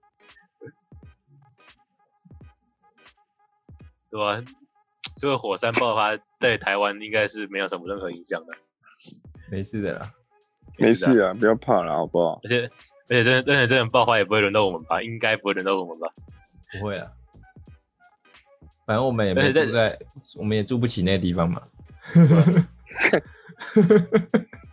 [4.12, 4.43] 对吧？
[5.15, 8.54] 这个火山爆发在台湾应该是没有什么任何影响的，
[9.50, 10.12] 没事的啦。
[10.80, 12.41] 没事啊，不要怕了，好不好？
[12.43, 12.70] 而且
[13.08, 15.02] 而且真的而且真的爆发也不会轮到我们吧？
[15.02, 16.13] 应该不会轮到我们吧？
[16.74, 17.10] 不会啊，
[18.86, 19.98] 反正我们也没住在，
[20.36, 21.63] 我们也住不起那个地方嘛。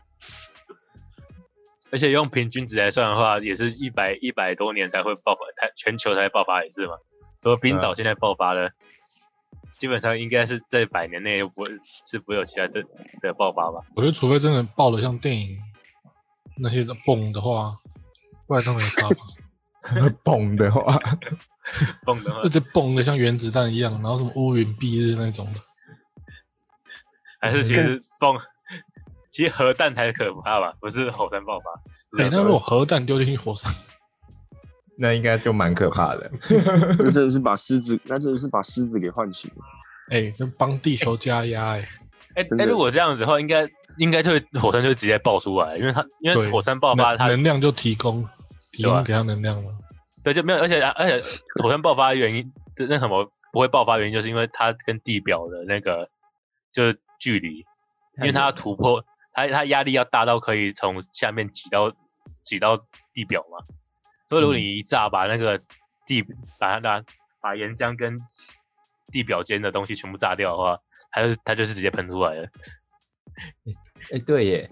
[1.95, 6.95] 而且用平均值来算的话，也是一百一百多年才会爆发，台全球才会爆发一次嘛。
[7.41, 8.73] 所以冰岛现在爆发了，
[9.79, 11.69] 基本上应该是在百年内不会
[12.05, 12.83] 是不会有其他的
[13.23, 13.87] 的爆发吧？
[13.95, 15.57] 我觉得除非真的爆的像电影
[16.61, 17.71] 那些的蹦的话，
[18.49, 19.17] 不然都没差吧。
[20.25, 21.01] 蹦的话，
[22.05, 25.61] 蹦的话一，直蹦的像原子弹一样，然后什么乌云蔽日那种的。
[27.39, 28.37] 还是其实蹦，
[29.35, 30.75] 其实核弹才可怕吧？
[30.81, 32.23] 不是火山爆发。
[32.23, 33.69] 哎、那如果核弹丢进去火山，
[34.97, 36.31] 那应该就蛮可怕的。
[36.97, 39.63] 那真的是把狮子，那真的是把狮子给唤醒了。
[40.11, 41.89] 哎、这帮地球加压哎、
[42.37, 43.69] 哎、真的哎，如果这样子的话，应该
[43.99, 48.25] 应该就会火山就直接爆出来，因为它因为火山爆发能它能量就提供
[48.71, 49.73] 提供给它能量了。
[50.23, 51.21] 对就没有，而且而且
[51.61, 52.53] 火山爆发的原因，
[52.89, 56.09] 那什么不会爆发的原因，就是因为它跟地表的那个
[56.73, 57.65] 就是距离，
[58.19, 61.93] 因为它要突破，它它压力要大到可以从下面挤到
[62.45, 62.79] 挤到
[63.13, 63.67] 地表嘛。
[64.29, 65.61] 所以如果你一炸把那个
[66.07, 66.23] 地
[66.59, 67.05] 把它把
[67.41, 68.19] 把岩浆跟
[69.13, 72.49] 地表间的东西全部炸掉的话，它就是它就是直接喷出来了，
[74.11, 74.71] 哎，对耶，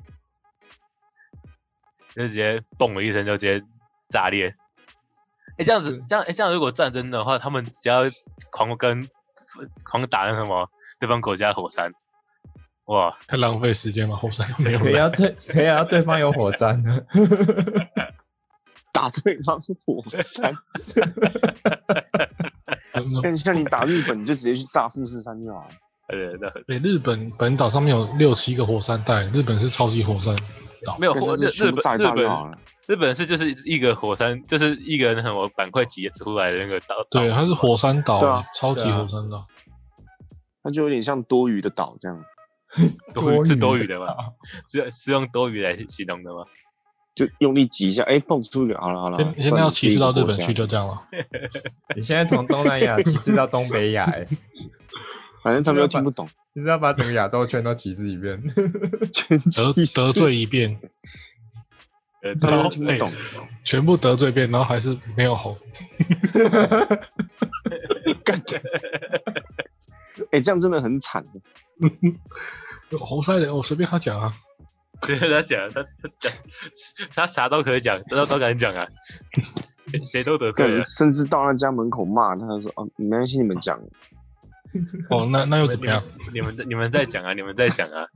[2.14, 3.64] 就直接嘣的一声就直接
[4.08, 4.54] 炸裂。
[5.58, 8.04] 哎，这样子这样哎这样如果战争的话，他们只要
[8.50, 9.08] 狂跟
[9.84, 11.92] 狂打那什么对方国家的火山，
[12.86, 14.98] 哇，太浪费时间了，火山又没有可以了。
[14.98, 17.00] 要对，可以要对方有火山呢。
[18.92, 20.52] 打对方火山，
[22.92, 25.68] 嗯但像你打日本，你就直接去炸富士山就好了。
[26.66, 30.36] 对，日本本岛上面有六七个火山带，日本是超级火山
[30.84, 30.98] 岛。
[30.98, 32.52] 没有干火日本日本。
[32.88, 39.46] 日本是就是一个火山，就是一个那什么板块挤出来的那个岛，对，岛它是火山岛，对啊超级火山岛。
[40.64, 42.24] 它就有点像多余的岛这样，
[43.14, 44.06] 多余是多余的的吗？
[44.70, 46.44] 是是用多余来形容的吗？
[47.14, 49.18] 就用力挤一下，哎，蹦出一个，好了好了。
[49.18, 51.02] 现现在要歧视到日本去就，就这样了。
[51.94, 54.26] 你现在从东南亚歧视到东北亚， 哎，
[55.42, 58.42] 反正他们又听不懂，你是要把整个亚洲圈都歧视一遍？
[59.12, 60.80] 全得得罪一遍，
[62.22, 63.12] 呃，他们听不懂。
[63.62, 65.54] 全部得罪一遍，然后还是没有红。
[68.24, 68.62] 干的。
[70.30, 71.22] 哎，这样真的很惨。
[72.98, 74.34] 红塞人，我随便他讲啊。
[75.02, 76.32] 随 便他讲，他他讲，
[77.14, 78.86] 他啥都可以讲， 都都敢讲啊，
[79.90, 80.82] 谁 谁都得罪。
[80.82, 83.80] 甚至到他家门口骂他，说：“哦，没关系，你们讲。
[85.10, 86.02] 哦，那那又怎么样？
[86.32, 88.06] 你们你们在讲啊，你们在讲啊。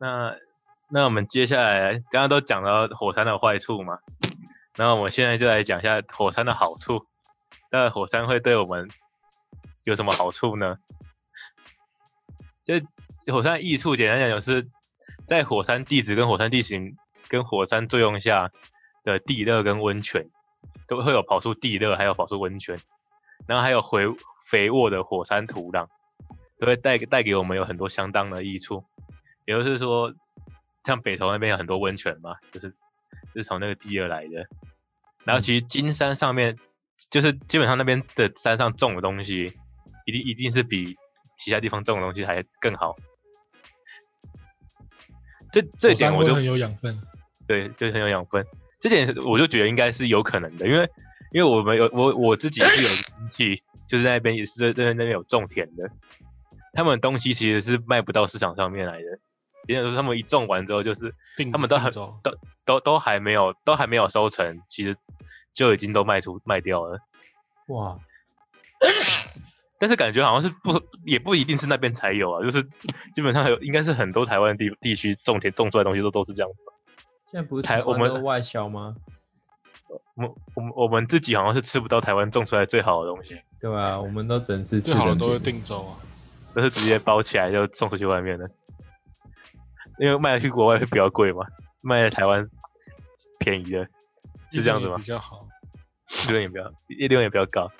[0.00, 0.36] 那
[0.90, 3.98] 那我们接下来刚刚都讲到火山的坏处嘛，
[4.76, 7.06] 那我们现在就来讲一下火山的好处。
[7.70, 8.88] 那火山会对我们
[9.88, 10.76] 有什么好处呢？
[12.66, 12.74] 就
[13.32, 14.68] 火山益处，简单讲就是
[15.26, 16.96] 在火山地质跟火山地形
[17.26, 18.50] 跟火山作用下
[19.02, 20.28] 的地热跟温泉，
[20.86, 22.78] 都会有跑出地热，还有跑出温泉，
[23.46, 24.04] 然后还有回
[24.46, 25.88] 肥沃的火山土壤，
[26.58, 28.84] 都会带带给我们有很多相当的益处。
[29.46, 30.12] 也就是说，
[30.84, 32.70] 像北投那边有很多温泉嘛，就是
[33.34, 34.46] 就是从那个地热来的。
[35.24, 36.58] 然后其实金山上面，
[37.10, 39.58] 就是基本上那边的山上种的东西，
[40.08, 40.96] 一定一定是比
[41.38, 42.96] 其他地方种的东西还更好。
[45.52, 46.98] 这这点我就很有养分。
[47.46, 48.46] 对，就很有养分。
[48.80, 50.88] 这点我就觉得应该是有可能的，因为
[51.30, 55.90] 因为我们有我我自己是有亲戚，就是在那边也是在在那边有种田的，
[56.72, 59.18] 他们东西其实是卖不到市场上面来的。
[59.66, 61.14] 也就是说，他们一种完之后，就是
[61.52, 62.18] 他们都很都
[62.64, 64.96] 都都还没有都还没有收成，其实
[65.52, 66.98] 就已经都卖出卖掉了。
[67.66, 67.98] 哇，
[69.78, 72.62] 但是感觉好像是不也不一定是那边才有啊，就是
[73.14, 76.72] 基本上有应该是很多台湾地地区种田种出来的东西都都是这样子吧。
[77.30, 78.96] 现在不是台我们台湾都外销吗？
[80.16, 85.96] 我们我们我们自己好像是吃不到台湾种出来最好的东西，对啊，我们都只能吃最好的都会品定走啊。
[86.54, 88.50] 都是直接包起来就送出去外面的，
[89.98, 91.46] 因为卖去国外会比较贵嘛，
[91.80, 92.48] 卖在台湾
[93.38, 93.86] 便宜的，
[94.50, 95.04] 是这样子吗比？
[95.04, 95.46] 较好，
[96.26, 97.70] 利润也比较利润也比较高。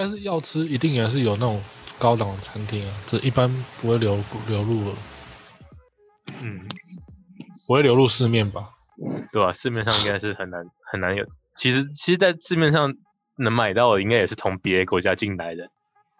[0.00, 1.62] 但是要吃一定也是有那种
[1.98, 4.96] 高档的餐厅啊，这一般不会流流入了，
[6.40, 6.66] 嗯，
[7.68, 8.70] 不会流入市面吧？
[9.30, 11.26] 对吧、市面上应该是很难很难有。
[11.54, 12.94] 其实其实，在市面上
[13.36, 15.68] 能买到的，应该也是从别的国家进来的，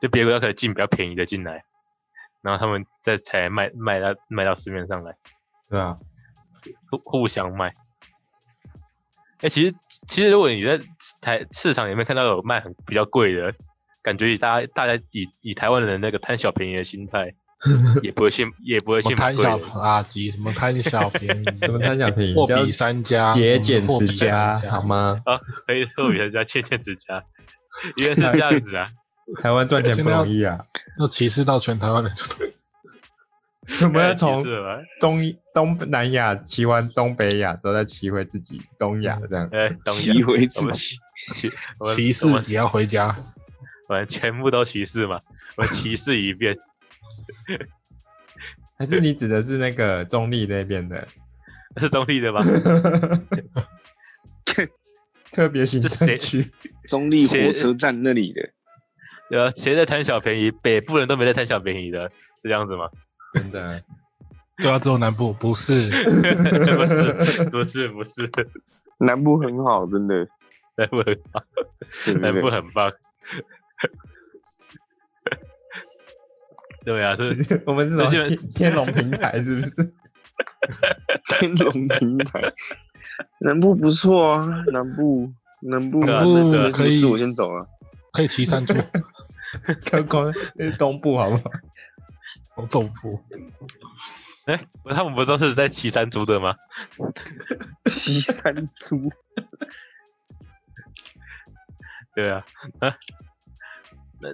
[0.02, 1.64] 就别的国家可以进比较便宜的进来，
[2.42, 5.16] 然后他们再才卖卖到卖到市面上来，
[5.70, 5.96] 对啊，
[6.90, 7.72] 互互相卖。
[9.40, 9.74] 哎、其实
[10.06, 10.78] 其实如果你在
[11.22, 13.54] 台市场里面看到有卖很比较贵的，
[14.02, 17.34] 感觉大家大家以以台湾人那个贪小便宜的心态，
[18.02, 19.58] 也不会去也不会什去么贪小。
[19.58, 24.82] 垃圾，什么贪小便宜，什么贪小便宜叫货比三家，节俭持家三好？
[24.82, 25.20] 吗？
[25.24, 27.22] 啊，可以货比三家，节俭持家，
[27.96, 28.90] 原来是这样子啊。
[29.40, 30.58] 台湾赚钱不容易啊，
[30.98, 32.12] 要歧视到全台湾人。
[33.82, 34.44] 我们要从？
[34.98, 35.20] 东
[35.54, 39.48] 东南亚骑完东北亚，之后再骑回自己东亚这样。
[39.84, 40.96] 骑回自己，
[41.32, 43.16] 歧我们歧视我们也要回家，
[43.90, 45.20] 我们全部都歧视嘛，
[45.56, 46.56] 我歧视一遍。
[48.78, 51.08] 还是你指的是那个中立那边的
[51.82, 52.40] 是中立的吧？
[55.32, 56.48] 特别行政区？
[56.86, 58.50] 中立火车站那里的，
[59.28, 60.52] 对啊，谁在贪小便宜？
[60.52, 62.08] 北部人都没在贪小便宜的，
[62.42, 62.88] 是这样子吗？
[63.34, 63.82] 真的，
[64.56, 66.04] 对啊，只有南部不是，不
[66.86, 68.30] 是，不是，不是，
[68.98, 70.28] 南部很好，真的，
[70.76, 71.44] 南部很棒，
[72.04, 72.92] 对南部很棒。
[76.84, 79.94] 对啊，是 我们这种这些天天龙平台是不是？
[81.28, 82.52] 天龙平台，
[83.40, 87.66] 南部不错啊，南部南部南部没什么事，可以我先走了。
[88.12, 88.74] 可以骑山猪，
[89.86, 91.42] 看看那是东部好不好？
[92.56, 93.22] 往总部。
[94.46, 96.56] 哎、他们不都是在骑山猪的吗？
[97.86, 99.12] 骑山猪，
[102.16, 102.44] 对啊，
[102.80, 102.96] 啊，
[104.20, 104.30] 那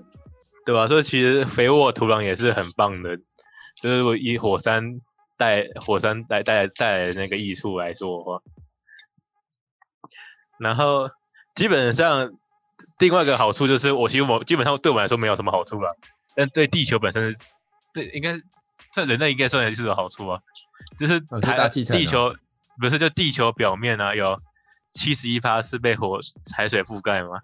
[0.64, 3.16] 对吧、所以其实肥沃土壤也是很棒的，
[3.80, 5.00] 就是我以火山
[5.36, 8.40] 带火山带带带来的那个益处来说的话，
[10.58, 11.08] 然后
[11.54, 12.32] 基本上
[12.98, 15.96] 另外一个好处就是，我其实我基本上对我们来说没有什么好处了，
[16.34, 17.32] 但对地球本身，
[17.94, 18.40] 对应该
[18.92, 20.40] 对人类应该算是有好处啊，
[20.98, 22.34] 就是地球
[22.80, 24.40] 不是就地球表面啊有
[24.90, 26.18] 七十一趴是被火
[26.56, 27.40] 海水覆盖嘛，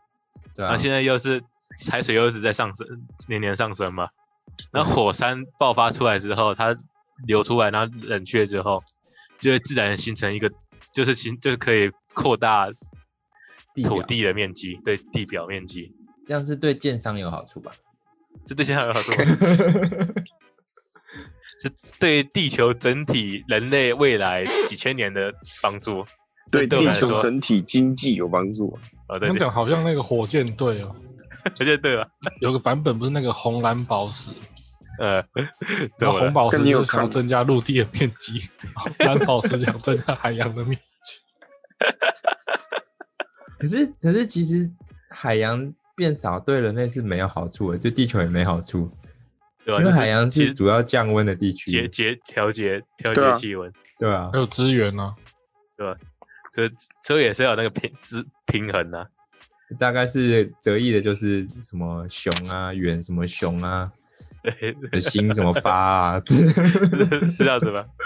[0.55, 1.43] 对啊然后，现在又是
[1.91, 2.87] 海水又是在上升，
[3.29, 4.09] 年年上升嘛。
[4.71, 6.77] 然后火山爆发出来之后，它
[7.27, 8.83] 流出来，然后冷却之后，
[9.39, 10.51] 就会自然形成一个，
[10.93, 12.69] 就是形就是可以扩大
[13.85, 15.95] 土地的面积，对地表面积，
[16.27, 17.73] 这样是对建商有好处吧？
[18.45, 19.25] 这对建商有好处吗，
[21.63, 25.33] 是对地球整体人类未来几千年的
[25.63, 26.05] 帮助。
[26.53, 28.79] 对地球整体经济有帮助。
[29.09, 30.95] 哦对对，我讲好像那个火箭队哦，
[31.59, 32.09] 火箭队了，
[32.41, 34.31] 有个版本不是那个红蓝宝石，
[35.01, 35.47] 呃， 对
[35.99, 38.41] 然后红宝石就是想要增加陆地的面积，
[39.01, 41.21] 蓝宝石想增加海洋的面积。
[43.59, 44.71] 可是可是其实
[45.11, 48.91] 海洋变少对人类是没有好处的，对地球也没好处，
[49.65, 49.81] 对吧？
[49.81, 53.71] 因为海洋是主要降温的地区，节节调节调节气温。
[53.99, 55.15] 对啊还，有资源呢、
[56.53, 56.71] 所以
[57.03, 59.07] 所以也是要有那个平之平衡啊。
[59.79, 63.91] 大概是得意的就是什么熊啊、猿什么熊啊，
[64.91, 67.87] 的心怎么发啊， 是是这样子吗？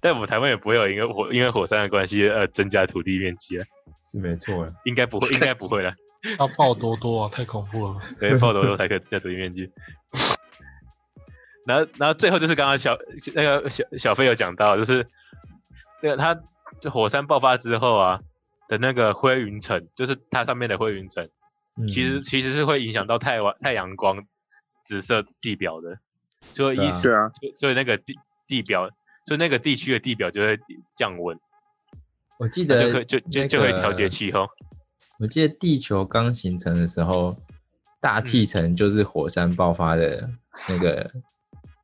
[0.00, 3.66] 但我们台湾也不会有因为火因为火山的关系而增加土地面积啊，
[4.02, 4.72] 是没错啊。
[4.84, 5.92] 应该不会，应该不会了。
[6.38, 7.96] 要爆多多啊，太恐怖了。
[8.20, 9.68] 对，爆多多才可以增加土地面积。
[11.66, 12.96] 然后，然后最后就是刚刚小
[13.34, 15.06] 那个小小飞有讲到，就是
[16.02, 16.40] 那个它
[16.80, 18.20] 就火山爆发之后啊
[18.68, 21.28] 的那个灰云层，就是它上面的灰云层，
[21.76, 21.86] 嗯。
[21.86, 24.26] 其实其实是会影响到太阳太阳光
[24.84, 25.98] 直射地表的，
[26.52, 28.88] 所以意思对啊，所以所以那个地地表，
[29.26, 30.58] 所以那个地区的地表就会
[30.96, 31.38] 降温，
[32.38, 34.48] 我记得就可以就就那就会调节气候。
[35.20, 37.36] 我记得地球刚形成的时候，
[38.00, 40.28] 大嗯气层就是火山爆发的
[40.68, 41.08] 那个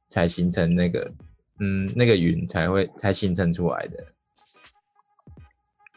[0.09, 1.13] 才形成那个，
[1.61, 4.07] 嗯，那个云才会才形成出来的。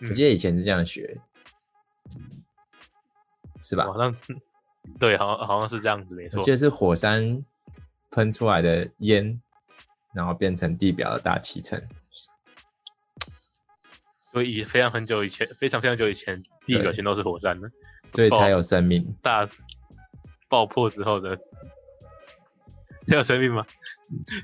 [0.01, 1.19] 我嗯记得以前是这样学，
[3.61, 3.85] 是吧？
[3.85, 4.15] 好像
[4.99, 6.51] 对，好像好像是这样子，没错我记。
[6.51, 7.45] 得是火山
[8.09, 9.39] 喷出来的烟，
[10.13, 11.79] 然后变成地表的大气层。
[14.31, 17.69] 所以非常很久以前，非常非常久以前，地表全都是火山的，
[18.07, 19.15] 所以才有生命。
[19.21, 19.47] 大
[20.49, 21.37] 爆破之后的，
[23.07, 23.65] 才有生命吗？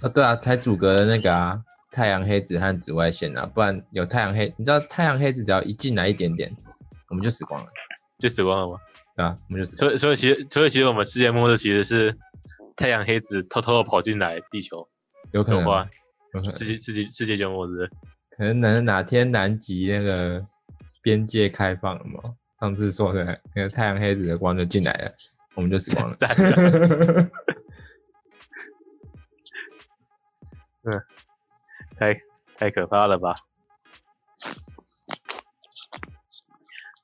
[0.01, 6.55] 啊，对啊，才阻隔了那个啊太阳黑子和紫外线啊，不然有太阳黑，你知道太阳黑子只要一进来一点点，
[7.09, 7.67] 我们就死光了，
[8.19, 8.79] 就死光了吗？
[9.15, 9.97] 对啊、我们就死光了。
[9.97, 12.17] 所以所以其实所以其实我们世界末日其实是
[12.75, 14.87] 太阳黑子偷偷的跑进来地球
[15.31, 15.91] 有可能
[16.51, 17.89] 世界世界世界就末日。
[18.37, 20.45] 可能哪哪天南极那个
[21.01, 22.35] 边界开放了吗？
[22.59, 25.11] 上次说的那个太阳黑子的光就进来了，
[25.55, 26.15] 我们就死光了。
[30.91, 31.03] 赞
[31.99, 32.21] 太
[32.55, 33.35] 太可怕了吧？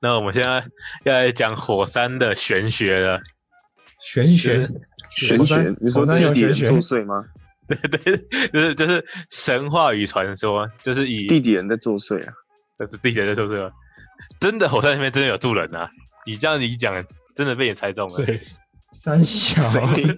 [0.02, 0.66] 那我们现在
[1.06, 3.22] 要来讲火山的玄学了。
[4.00, 4.70] 玄学，
[5.10, 7.26] 玄学，你说地底人有玄学作祟吗？
[7.68, 12.34] 对 对，就是就是神话与传说，就是以地底人在作祟啊！
[12.78, 13.72] 就是地铁在说这个，
[14.42, 15.90] 真的火山里面真的有住人啊！
[16.26, 17.06] 你这样一讲，
[17.38, 18.26] 真的被你猜中了。
[18.94, 19.62] 对，三小。
[19.62, 20.18] 谁？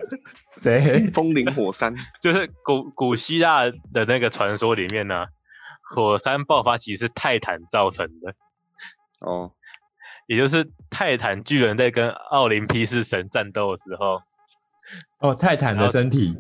[0.50, 1.08] 谁？
[1.10, 3.64] 风林火山，就是古古希腊
[3.94, 5.26] 的那个传说里面呢、
[5.82, 8.36] 火山爆发其实是泰坦造成的，
[9.22, 9.54] 哦，
[10.28, 14.22] 也就是泰坦巨人在跟奥林匹斯神战斗的时候，
[15.20, 16.36] 哦，泰坦的身体，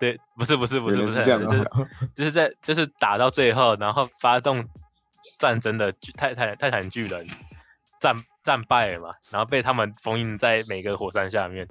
[0.00, 1.58] 对，不是不是不是不是，这样就是。
[1.58, 1.70] 子
[2.14, 4.66] 就是在就是打到最后，然后发动
[5.38, 7.24] 战争的巨泰泰泰坦巨人
[8.06, 11.66] 战战败了嘛，然后被他们封印在每个火山下面，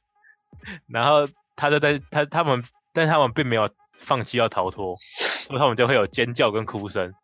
[0.86, 7.14] 然后他就在他他们，但他们并没有放弃要逃脱，所以他们就会有尖叫跟哭声，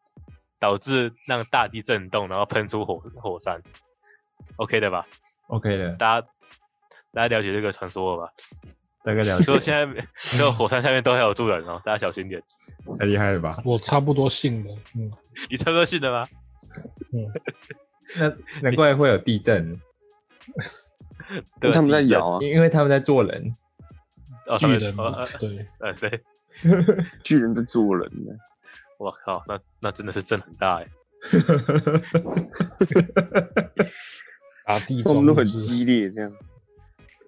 [0.58, 3.60] 导致让大地震动，然后喷出火火山
[4.56, 5.06] ，OK 的吧
[5.48, 6.26] ？OK 的，大家
[7.12, 8.32] 大家了解这个传说了吧？
[9.04, 12.42] 大概了解所以，现在所有火山下面都还有住人哦，大家小心点。
[12.98, 13.60] 太厉害了吧？
[13.66, 14.74] 我差不多信了。
[14.94, 15.12] 嗯
[15.50, 16.26] 你差不多信的吗？
[17.12, 17.28] 嗯，
[18.18, 18.32] 那
[18.62, 19.80] 难怪会有地震，
[21.60, 23.56] 对他们在地震摇啊，因为他们在做人。
[24.46, 26.20] 哦，巨人嘛哦 呃，对，呃对，
[27.22, 28.32] 巨人在做人呢。
[28.98, 30.86] 我靠，那那真的是震很大哎。
[34.66, 36.32] 打地他们都很激烈，这样。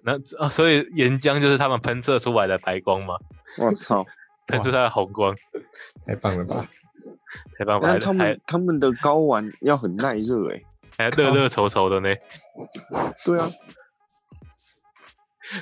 [0.03, 3.15] 那啊，所以岩浆就是他们喷射出来的白光嘛，
[3.59, 4.05] 我操！
[4.47, 5.35] 喷出它的红光，
[6.05, 6.69] 太棒了吧！
[7.57, 10.61] 太棒了，他还们他们的睾丸要很耐热哎。
[10.97, 12.15] 还热热稠稠的呢，
[13.25, 13.47] 对啊，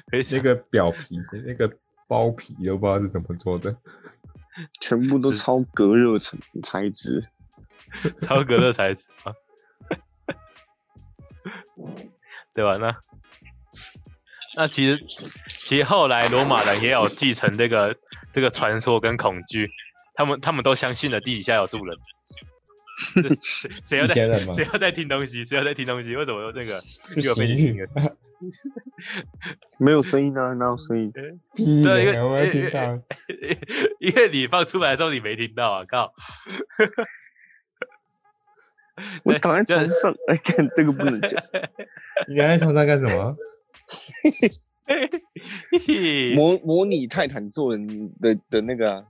[0.07, 1.71] 可以想那个表皮、那个
[2.07, 3.75] 包皮都不知道是怎么做的。
[4.79, 7.21] 全部都超隔热层材质。
[8.21, 9.34] 超隔热材质啊，
[12.53, 12.77] 对吧？
[12.77, 12.95] 那
[14.55, 15.03] 那其实
[15.63, 17.95] 其实后来罗马人也有继承这个
[18.31, 19.69] 这个传说跟恐惧，
[20.13, 21.97] 他们他们都相信了地底下有住人。
[23.14, 25.43] 这 谁谁要在谁要在听东西？
[25.45, 26.16] 谁要在听东西？
[26.16, 26.82] 为什么有那个
[27.16, 27.88] 又有不行背景音乐？
[29.80, 31.11] 没有声音啊，哪有声音？
[31.55, 33.01] 屁对因为嘞，我没听到。
[33.99, 35.86] 因为你放出来的时候你没听到啊！
[35.88, 36.14] 靠，
[39.24, 41.32] 我躺在对床上，哎，看这个不能讲。
[42.28, 43.36] 你躺在床上干什么？
[46.36, 49.05] 模模拟泰坦做人的的那个啊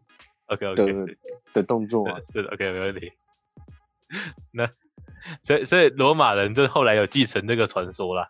[0.45, 1.17] OK 的 OK，
[1.53, 2.19] 的动作啊。
[2.31, 3.11] 对，OK，没问题。
[4.51, 4.69] 那
[5.43, 8.29] 所以所以罗马人就后来有继承这个传说啦，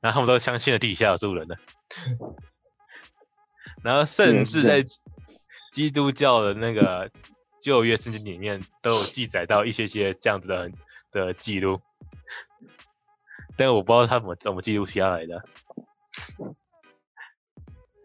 [0.00, 1.58] 然后他们都相信了地底下有住人的，
[3.82, 4.84] 然后甚至在
[5.72, 7.10] 基督教的那个
[7.60, 10.70] 旧约圣经里面都有记载到一些些这样子的
[11.12, 11.80] 的记录，
[13.56, 15.44] 但我不知道他怎么怎么记录下来的。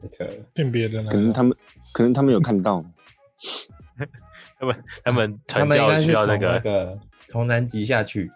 [0.01, 0.33] 太扯了。
[0.53, 1.57] 辨别的呢可能他们
[1.93, 2.83] 可能他们有看到，
[4.59, 8.31] 他们他们他们应传教该是从那需要那个，个从南极下去，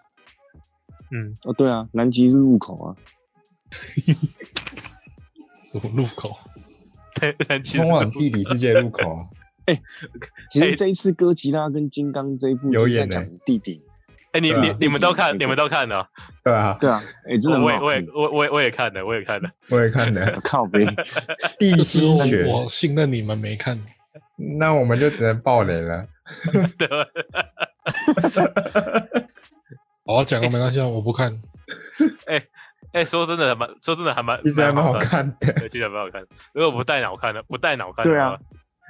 [1.10, 2.96] 嗯，哦，对啊，南极是入口啊，
[5.94, 6.36] 入口，
[7.48, 9.26] 但其实通往地底世界入口啊。
[10.50, 13.82] 其哎实这一次哥吉拉跟金刚这一部有演欸就是在讲地底，
[14.32, 16.08] 哎、你啊你你们都看，你们都看了，
[16.42, 19.48] 对啊，对啊，哎，真的很我也，我也我我也我也看了，我也看了。
[19.68, 20.84] 我也看了 靠背，
[21.56, 23.80] 地这心学，我信任你们没看，
[24.58, 26.06] 那我们就只能爆雷了。
[26.78, 27.06] 对吧？
[30.04, 31.40] 我要讲个没关系啊，我不看。
[32.92, 36.28] 哎、说真的还蛮，说真的还蛮，其实还蛮好看看的，其实还蛮好看的。
[36.52, 38.36] 如果不带脑看的，不带脑看对啊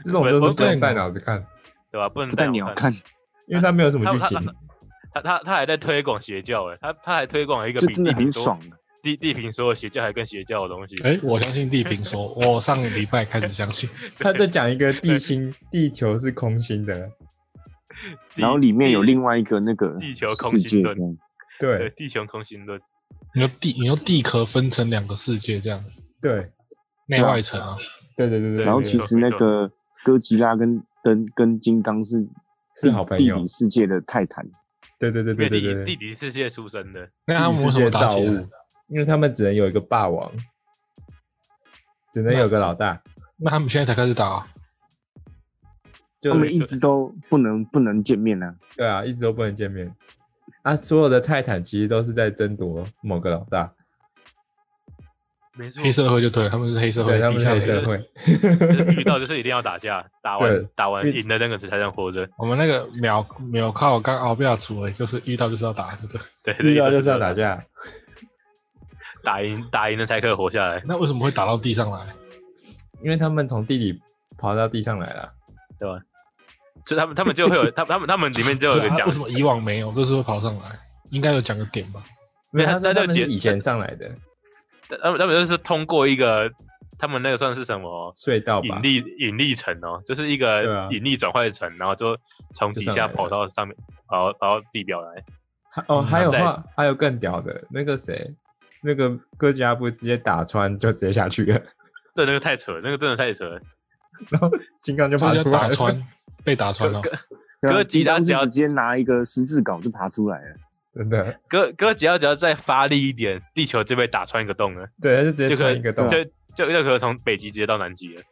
[0.04, 1.44] 这种都是不能带带脑脑子看，
[1.90, 2.08] 对吧？
[2.08, 2.90] 不能不带脑看，
[3.46, 4.54] 因为它没有什么剧他情。
[5.12, 8.76] 他他他还在推广邪教哎，他他还推广一个这真的比地平说很爽的。
[9.02, 10.94] 地地平说的邪教还更邪教的东西。
[11.02, 13.88] 哎，我相信地平说，我上个礼拜开始相信。
[14.18, 17.10] 他在讲一个地心，地球是空心的，
[18.34, 20.96] 然后里面有另外一个那个地球空心论
[21.58, 21.78] 对。
[21.78, 22.80] 对地球空心论，
[23.34, 25.84] 你说地，你说地壳分成两个世界，这样。
[26.20, 26.50] 对。
[27.06, 27.76] 内外层啊，
[28.16, 28.64] 对对对对。
[28.64, 29.68] 然后其实那个
[30.04, 32.24] 哥吉拉跟跟跟金刚是
[32.76, 34.46] 是好朋友地底世界的泰坦，
[34.96, 38.46] 对对对对对对，地底世界出生的，那他们为什么打起来？
[38.90, 40.30] 因为他们只能有一个霸王，
[42.12, 43.02] 只能有个老大，
[43.36, 44.46] 那他们现在才开始打啊？
[46.20, 48.54] 就他们一直都不能不能见面啊。
[48.76, 49.94] 对啊，一直都不能见面。
[50.62, 53.72] 啊，所有的泰坦其实都是在争夺某个老大，
[55.56, 57.96] 没错黑，社会就对了，他们是黑社会，对他们是黑社会。
[58.94, 62.28] 遇到 就是一定要打架，打完打完赢的那个才能活着。
[62.36, 66.54] 我们那个秒秒靠刚熬不要出来，就是遇到就是要打，对不对？
[66.54, 67.58] 对，遇到就是要打，架，
[69.22, 72.06] 打赢打赢了才可以活下来，那为什么会打到地上来？
[73.02, 74.00] 因为他们从地里
[74.38, 75.32] 跑到地上来了。
[75.78, 75.98] 对吧？
[76.84, 80.78] 就他们他们就会有他 他们他们里面就有一个讲为什么以往没有，这次会跑上来？
[81.08, 82.02] 应该有讲个点吧？
[82.50, 84.10] 没有，他他就解以前上来的
[85.02, 86.50] 他们他们就是通过一个，
[86.98, 88.82] 他们那个算是什么隧道吧引？
[88.82, 92.14] 力引力层哦，就是一个啊引力转换层，然后就
[92.52, 93.74] 从底下跑到上面，
[94.06, 95.24] 跑跑到地表来。
[95.86, 98.34] 哦，还有话，还有更屌的，那个谁，
[98.82, 101.60] 那个哥吉拉不是直接打穿就直接下去了，
[102.14, 103.60] 对，那个太扯了，那个真的太扯了。
[104.28, 104.50] 然后
[104.80, 105.68] 金刚就爬出来了。
[105.68, 106.06] 打穿，
[106.44, 107.00] 被打穿了。
[107.60, 110.56] 哥吉拉只要直接拿一个十字镐就爬出来了。
[110.94, 116.24] 真的，哥哥吉拉只要再发力一点，地球就被打穿一个洞了，对，他就直接就可以穿一个洞，就
[116.56, 118.22] 就就可以从北极直接到南极了。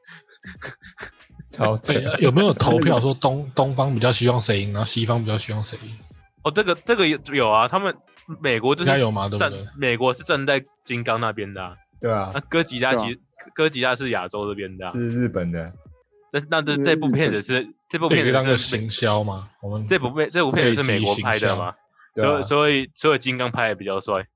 [1.50, 1.94] 超扯，。
[2.18, 5.96] 有没有投票说东东方比较希望谁赢，然后西方比较希望谁赢？
[6.42, 7.94] 哦，这个这个有有啊，他们
[8.40, 9.66] 美国就是应该有嘛，对不站对？
[9.76, 12.30] 美国是站在金刚那边的啊，对啊。
[12.34, 13.18] 那，哥吉拉实
[13.54, 14.92] 哥吉拉是亚洲这边的啊。
[14.92, 15.72] 是日本的，
[16.32, 19.50] 那那这这部片子是这部片子是行销吗？
[19.62, 21.74] 我们这部片这部片子是美国拍的吗？
[22.14, 24.26] 所以所以所以金刚拍的比较帅，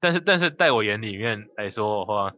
[0.00, 2.32] 但是但是在我眼里面来说的话，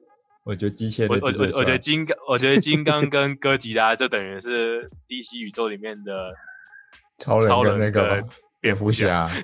[0.44, 1.28] 我觉得机械我我
[1.58, 6.34] 我觉得金刚，我觉得金刚跟哥吉拉就等于是 DC 宇宙里面的
[7.18, 8.28] 超人超人跟那个跟
[8.62, 9.26] 蝙蝠侠。
[9.26, 9.34] 侠，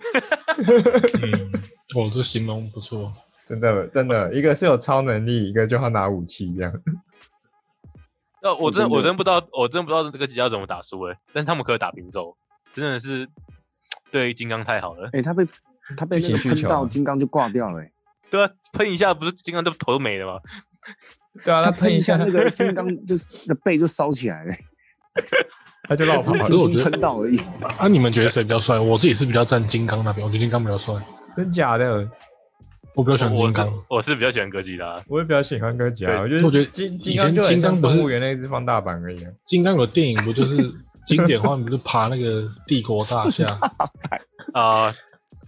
[1.23, 1.53] 嗯，
[1.95, 3.13] 我这形容不错。
[3.45, 6.73] 真的真的，一个是有超能力，一个就要拿武器这样。
[8.41, 12.37] 那，我真的真的我真不知道，我真不知道这个吉拉怎么打输诶，但是他们可以打平手，
[12.75, 13.29] 真的是
[14.11, 15.11] 对金刚太好了。
[15.13, 15.45] 哎，他被
[15.97, 17.91] 他被那个喷到金刚就挂掉了欸，
[18.31, 20.41] 对啊，喷一下不是金刚就头都没了吗？
[21.43, 24.55] 对啊，他他喷一下那个金刚就是的背就烧起来了，
[25.89, 27.39] 他就绕跑只是可是我觉得喷到而已。
[27.79, 28.79] 啊，你们觉得谁比较帅？
[28.79, 30.95] 我自己是比较站金刚那边，我觉得金刚比较帅，
[31.37, 32.09] 真假的？
[32.95, 33.73] 我比较喜欢金刚。
[33.89, 39.31] 我是比较喜欢哥吉拉，我也比较喜欢哥吉拉，我觉得我觉得金金刚就像金刚不是动物园那一只放大版而已啊。
[39.45, 40.57] 金刚有电影不就是
[41.07, 43.47] 经典画面，不是爬那个帝国大厦？
[44.53, 44.93] 啊、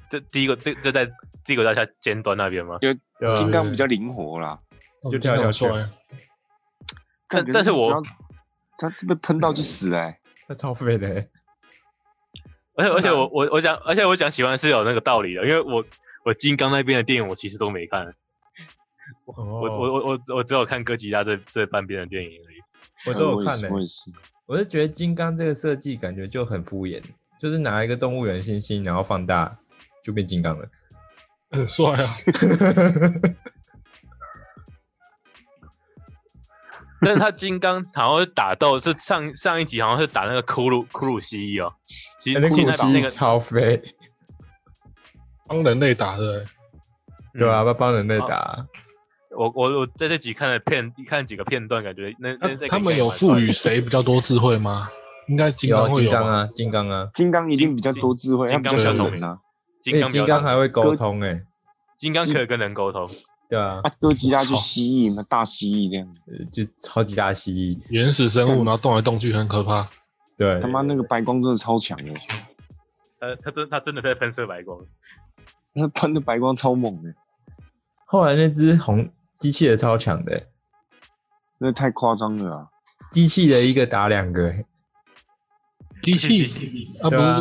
[0.09, 1.11] 这第一个这这在
[1.45, 2.79] 帝国大厦尖端那边吗？
[2.83, 4.59] 有对啊金刚比较灵活啦，
[5.03, 5.89] 哦就跳下去帅。
[7.29, 8.01] 但但是我
[8.81, 10.19] 他被喷到就死了欸，
[10.49, 11.29] 那超废的欸，
[12.75, 15.85] 而且而且我我我讲，而且我讲喜欢是有那个道理的，因为我
[16.25, 18.15] 我金刚那边的电影我其实都没看，
[19.27, 22.57] 我哦我我我我只有看哥吉拉这这半边的电影而已。
[23.07, 24.11] 我都有看呢、是我也是。
[24.47, 27.03] 我是觉得金刚这个设计感觉就很敷衍，
[27.41, 29.59] 就是拿一个动物园星星，然后放大
[30.03, 30.69] 就变金刚了。
[31.51, 32.17] 很帅啊！
[37.03, 41.73] 但是他金刚好像是打斗是上上一集好像是打那个骷髅骷髅蜥蜴哦，
[42.21, 43.83] 其实哎那个其实那那个超飞，
[45.49, 46.45] 帮人类打的，
[47.39, 47.67] 对啊，嗯。
[47.67, 48.67] 要帮人类打，
[49.37, 54.91] 我我我在这集看了片看几个片段，感觉那那那他们有赋予谁比较多智慧吗？
[55.29, 56.11] 应该金刚会有？
[56.11, 59.39] 金刚啊，金刚啊，金刚一定比较多智慧，他金比较金刚比较聪明啊。
[59.83, 61.41] 金刚金刚还会会沟通哎、
[61.97, 63.03] 金刚可以跟人沟通，
[63.51, 66.07] 对啊，啊，哥吉拉就蜥蜴嘛，大蜥蜴这样。
[66.27, 69.89] 呃就超级大蜥蜴，原始生物，然后动来动去，很可怕。
[70.37, 70.61] 对。
[70.61, 72.13] 他，妈那个白光真的超强的，
[73.19, 74.79] 呃，他真他真的在喷射白光，
[75.75, 77.13] 他喷的白光超猛的，
[78.07, 80.33] 后来那只红机器的超强的。
[80.33, 80.47] 欸、
[81.59, 82.69] 那太夸张了啊！
[83.11, 84.47] 机器的一个打两个。
[84.47, 84.65] 欸、
[86.03, 87.35] 机器啊，不是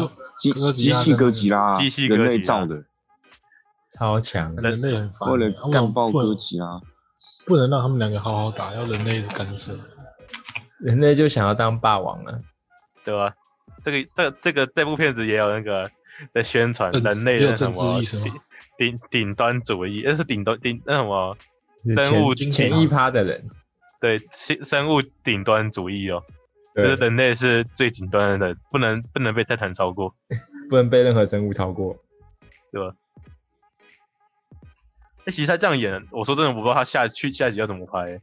[0.53, 2.83] 说机机器哥吉拉啊，机器哥吉拉人类造的，
[3.91, 5.29] 超强，人类很烦，
[5.71, 6.79] 干爆不能哥吉拉，
[7.45, 9.77] 不能让他们两个好好打，要人类干涉。
[10.79, 12.39] 人类就想要当霸王了，
[13.03, 13.33] 对吧？
[13.83, 15.89] 这个这这个这部片子也有那个
[16.33, 18.33] 在宣传人类的什么顶
[18.77, 21.35] 顶顶端主义，那是顶端顶那什么
[21.95, 23.49] 生物前前一趴的人，
[23.99, 26.21] 对生生物顶端主义哦，
[26.75, 30.13] 就是，人类是最顶端的人，不能不能被泰坦超过，
[30.69, 31.97] 不能被任何生物超过。
[32.71, 32.93] 对吧？
[35.29, 38.21] 哎、其实他这样演，我说真的，我不知道他下去下一集要怎么拍、欸。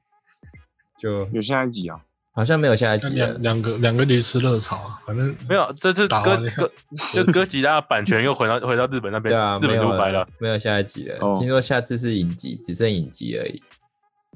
[0.99, 2.01] 就有下一集啊？
[2.35, 6.73] 好像没有下一集了两，两个两个驴吃热炒啊，反正没有，这次哥哥
[7.15, 11.17] 就哥吉拉版权又回到回到日本那边，对啊，日没有本就拍了了，，没有下一集了。
[11.21, 13.63] 哦听说下次是影集，只剩影集而已，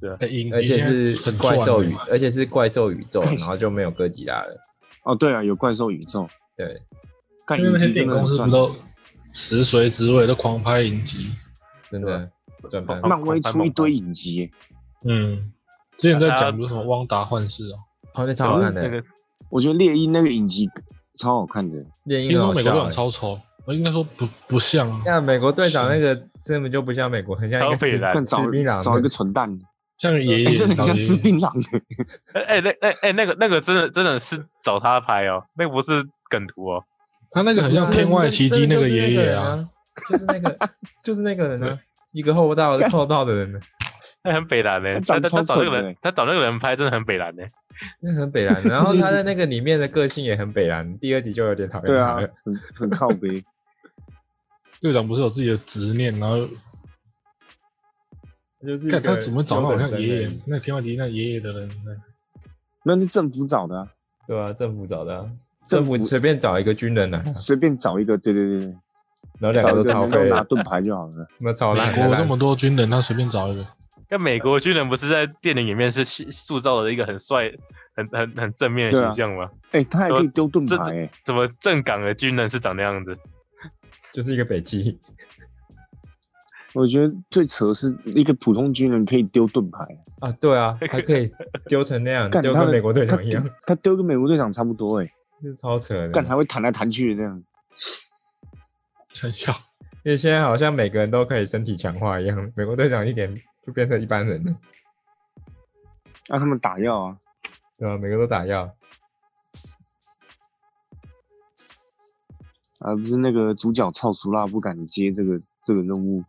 [0.01, 4.57] 对、啊而且集是很怪兽宇赚，而且是怪兽宇宙，然后就没有哥吉拉了。
[5.05, 6.81] 哦，对啊，有怪兽宇宙，对，
[7.47, 8.51] 看因为那些影集真的很赚电影公司不。
[8.51, 8.77] 都
[9.33, 11.35] 食髓知味，都狂拍影集。
[11.91, 12.31] 真的
[13.03, 14.51] 漫威出一堆影集，
[15.05, 15.53] 嗯，
[15.97, 17.77] 之前在啊讲不是什么汪达幻视哦，
[18.13, 19.03] 好像超好看的，那个
[19.51, 20.69] 我觉得猎鹰那个影集
[21.17, 21.85] 超好看的。
[22.05, 22.63] 猎鹰听很好笑欸。
[22.63, 26.15] 说美国队长超丑，我应该说不不像，那美国队长那个
[26.47, 29.59] 根本就不像美国，很像一个吃超北蓝更找吃槟榔，找一个蠢蛋，
[29.99, 31.81] 像爷爷哎，真的很像吃槟榔的。
[32.41, 36.85] 哎哎那哎哎那个那个真的真的是找他拍哦，那个不是梗图哦，
[37.31, 39.69] 他那个很像天外奇迹那个爷爷啊，啊，
[40.09, 40.71] 就是那个
[41.05, 41.79] 就是那个人啊，
[42.13, 43.61] 一个厚道的厚道的人呢，
[44.23, 47.43] 他 很北蓝呢，他他他他找那个人他找那个人拍真的很北蓝呢。
[48.01, 48.63] 那很北蓝。
[48.65, 53.43] 然后他在那个里面的个性也很北蓝，第二集就有点讨厌对啊他。，很很靠背。
[54.81, 56.47] 队长不是有自己的执念，然后
[58.63, 61.97] 就是一个看他怎么找那种优等生像爷爷，那天外奇迹那爷爷的人呢？
[62.83, 63.87] 那是政府找的啊，
[64.27, 65.31] 对啊，政府找的啊，
[65.67, 68.77] 政政府府随便找一个军人来啊，随便找一个，对对对对，
[69.41, 71.27] 然后两个都超一个能够废，拿盾牌就好了。
[71.41, 71.97] 那超烂的。
[71.99, 73.67] 美国那么多军人，他随便找一个，
[74.11, 77.51] 那美国军人不是在电影里面是塑塑造了一个很帅、
[77.97, 79.51] 很很很正面的形象吗？
[79.73, 83.17] 哎，他还可以丢盾牌，哎，怎么正港的军人是长那样子？
[84.13, 84.99] 就是一个北极，
[86.75, 89.79] 我觉得最扯的是一个普通军人可以丢盾牌，
[90.19, 91.31] 啊，对啊， 还可以
[91.67, 95.09] 丢成那样，丢跟美国队他长一样，他丢跟美国队长差不多，哎，
[95.41, 96.09] 是超扯的。
[96.11, 97.43] 干还会弹来弹去的这样。
[99.15, 99.53] 很笑。
[100.03, 103.35] 因为现在好像每个人都可以身体强化一样， 美国队长一点
[103.67, 104.57] 就变成一般人了，
[106.29, 107.17] 让他们打药啊，
[107.77, 107.99] 对吧？
[107.99, 108.75] 每个都打药，
[112.79, 116.25] 啊不是那个主角超熟辣不敢接这个这个任务，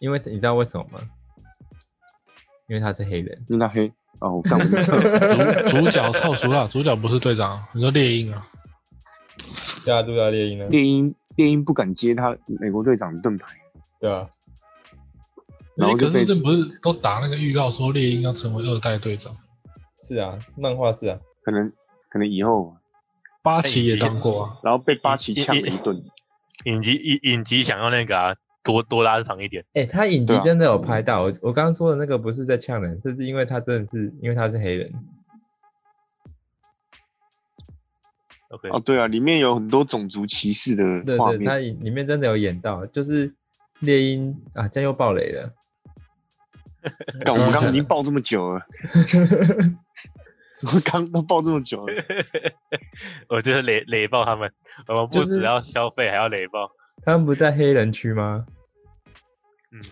[0.00, 1.00] 因为你知道为什么吗？
[2.66, 4.98] 因为他是黑人，因为他黑哦，我干我就知道
[5.68, 8.48] 主主角超熟了，主角不是队长，你说猎鹰啊？
[9.84, 10.66] 对啊，主角猎鹰呢？
[10.68, 13.56] 猎鹰猎鹰不敢接他美国队长的盾牌，
[14.00, 14.28] 对啊，
[15.76, 19.36] 然后就被可是这不是都打那个预告说猎鹰要成为二代队长？
[19.96, 21.72] 是啊，漫画是啊，可能
[22.08, 22.76] 可能以后，
[23.42, 26.02] 八旗也当过啊，然后被八旗呛了一顿，
[26.64, 29.64] 影集影影集想要那个啊，多多拉长一点。
[29.74, 31.22] 哎、他影集真的有拍到。
[31.22, 34.92] 我我刚刚说的那个不是在呛人，这是因为他真的是因为他是黑人。
[38.54, 43.32] OK，哦对啊，里面有很多种族歧视的对对，画面，他里里面真的有演到，就是
[43.80, 45.50] 猎鹰啊，这样又爆雷了。
[47.24, 48.60] 干我们刚刚已经爆这么久了，
[50.74, 51.94] 我 刚都爆这么久了，
[53.28, 54.50] 我就是雷雷爆他们，
[54.88, 56.70] 我们不只要消费，还要雷爆。
[57.04, 58.44] 他们不在黑人区吗？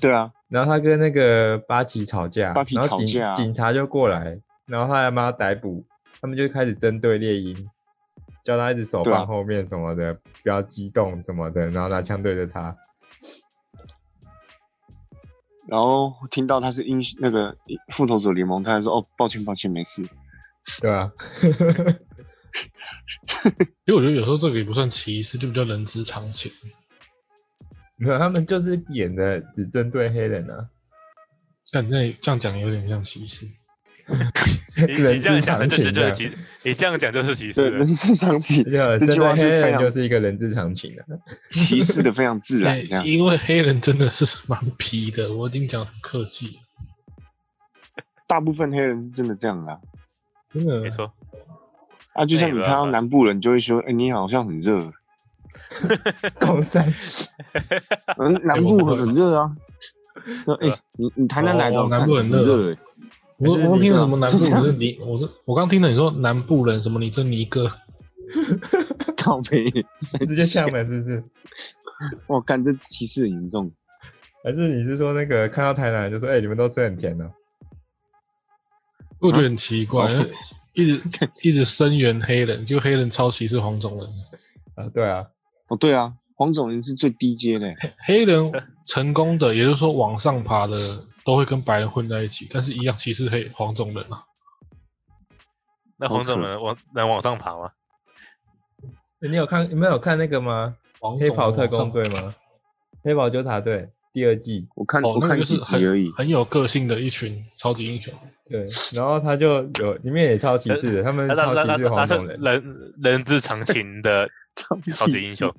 [0.00, 5.84] 对啊，然后他跟那个八旗吵架，八旗然后警吵架啊警察就过来，然后他要把他逮捕，
[6.20, 7.68] 他们就开始针对猎鹰，
[8.42, 12.76] 叫他一直手放后面什么的，不要激动什么的，然后拿枪对着他。
[15.68, 17.56] 然后听到他是英那个
[17.92, 20.06] 复仇者联盟，他还说哦抱歉抱歉没事，
[20.80, 21.10] 对啊，
[23.86, 26.52] 其实我觉得有时候这个也不算歧视，就比较人之常情。
[27.96, 30.68] 没有，他们就是演的只针对黑人啊，
[31.72, 33.46] 但那这样讲有点像歧视。
[34.86, 36.12] 你人你这样之常讲，这情这样。
[36.12, 37.70] 就就是歧，你这样讲就是歧对，视。
[37.70, 41.00] 人之常情，对，这句话是非常就是一个人之常情啊。
[41.50, 49.78] 歧视的非常自然，这样因为黑人真的是蛮皮的，我已经讲很客气了，大部分黑人是真的这样啦。
[50.48, 51.12] 真的没错，
[52.12, 54.92] 啊，就像你看到南部人，就会说，哎、你好像很热，
[56.38, 56.84] 高山，
[58.18, 59.56] 嗯，南部很热啊。
[60.44, 62.76] 说，哎、你你台南来的，南部很热
[63.42, 67.70] 我我刚听了什么南部人是尼，我是我刚听了你说南部人什么你这尼哥，
[69.16, 69.68] 倒霉，
[70.26, 71.24] 直接呛了是不是？
[72.26, 73.70] 我干这歧视很严重。
[74.44, 77.30] 还是你是说那个看到台南就说，哎、你们都吃很甜的、
[79.20, 80.08] 我觉得很奇怪，
[80.72, 81.02] 一直
[81.42, 84.08] 一直声援黑人，就黑人超歧视黄种人，
[84.74, 84.90] 啊？
[84.92, 85.26] 对啊，
[85.68, 86.12] 哦，对啊，
[86.42, 88.50] 黄种人是最低阶的、黑 黑人
[88.84, 90.76] 成功的，也就是说往上爬的
[91.24, 94.24] 都会跟白人混在一起，但是一样歧视黑黄种人啊。
[95.98, 97.70] 那黄种人往能往上爬吗？
[99.20, 100.76] 你有看你们有看那个吗？
[101.20, 102.34] 黑袍特工队吗？
[103.04, 106.16] 黑袍纠察队第二季，我看、哦，我看那个就是几集而已很。
[106.16, 108.12] 很有个性的一群超级英雄。
[108.50, 114.28] 对，然后他就有里面也超歧视的，他们超歧视黄种人，人人之常情的
[114.92, 115.54] 超级英雄，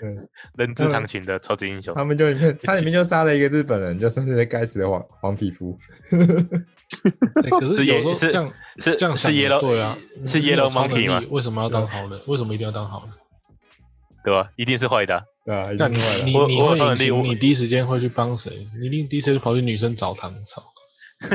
[0.00, 0.16] 对，
[0.56, 2.04] 人之常情的超级英雄他。
[2.04, 5.78] 们就里 面他里面就杀了一个日本人，就算是那该死的黄黄皮肤，
[6.10, 11.22] 欸可是是有时候也是这样是是这样想也 yellow 对啊，是 yellow monkey 吗？
[11.30, 12.20] 为什么要当好人？
[12.26, 13.14] 为什么一定要当好人？
[14.24, 14.50] 对吧？
[14.56, 15.24] 一定是坏的啊。
[15.44, 18.68] 对啊，你定是坏的你会隐形，超能力我你第一时间会去帮谁？
[18.80, 20.62] 你一定第一时间跑去女生澡堂操。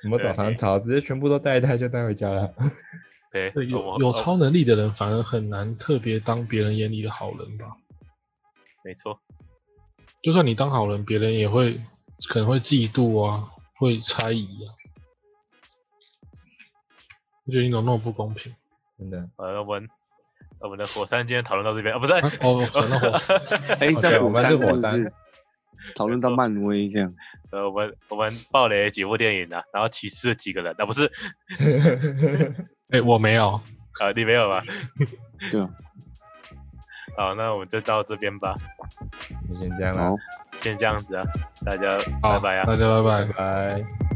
[0.00, 2.52] 什么澡堂草，直接全部都带一带就带回家了。
[3.34, 7.76] 对，对，有有超能力的人反而很难特别当别人眼里的好人吧？
[8.84, 9.18] 没错，
[10.22, 11.80] 就算你当好人，别人也会
[12.28, 14.70] 可能会嫉妒啊，会猜疑啊。
[17.46, 18.54] 我觉得你怎么那么不公平？
[18.96, 19.88] 真的，呃，我们
[20.60, 23.36] 我们的火山今天讨论到这边啊，不是，啊哦，转到火山，
[23.80, 25.12] 哎、对在火我们是火山
[25.96, 27.12] 讨论到漫威这样？
[27.50, 31.10] 呃，我们我们爆雷几部电影啊，然后歧视了几个人，啊，不是，
[32.94, 33.60] 哎、我没有。
[34.00, 34.62] 啊，你没有吧？
[35.52, 35.68] 对啊，
[37.16, 38.54] 好，那我们就到这边吧，
[39.48, 40.16] 就先这样了，，
[40.60, 41.24] 先这样子啊，
[41.64, 42.64] 大家拜拜啊。
[42.64, 43.32] 大家拜拜拜。
[43.34, 44.13] 拜。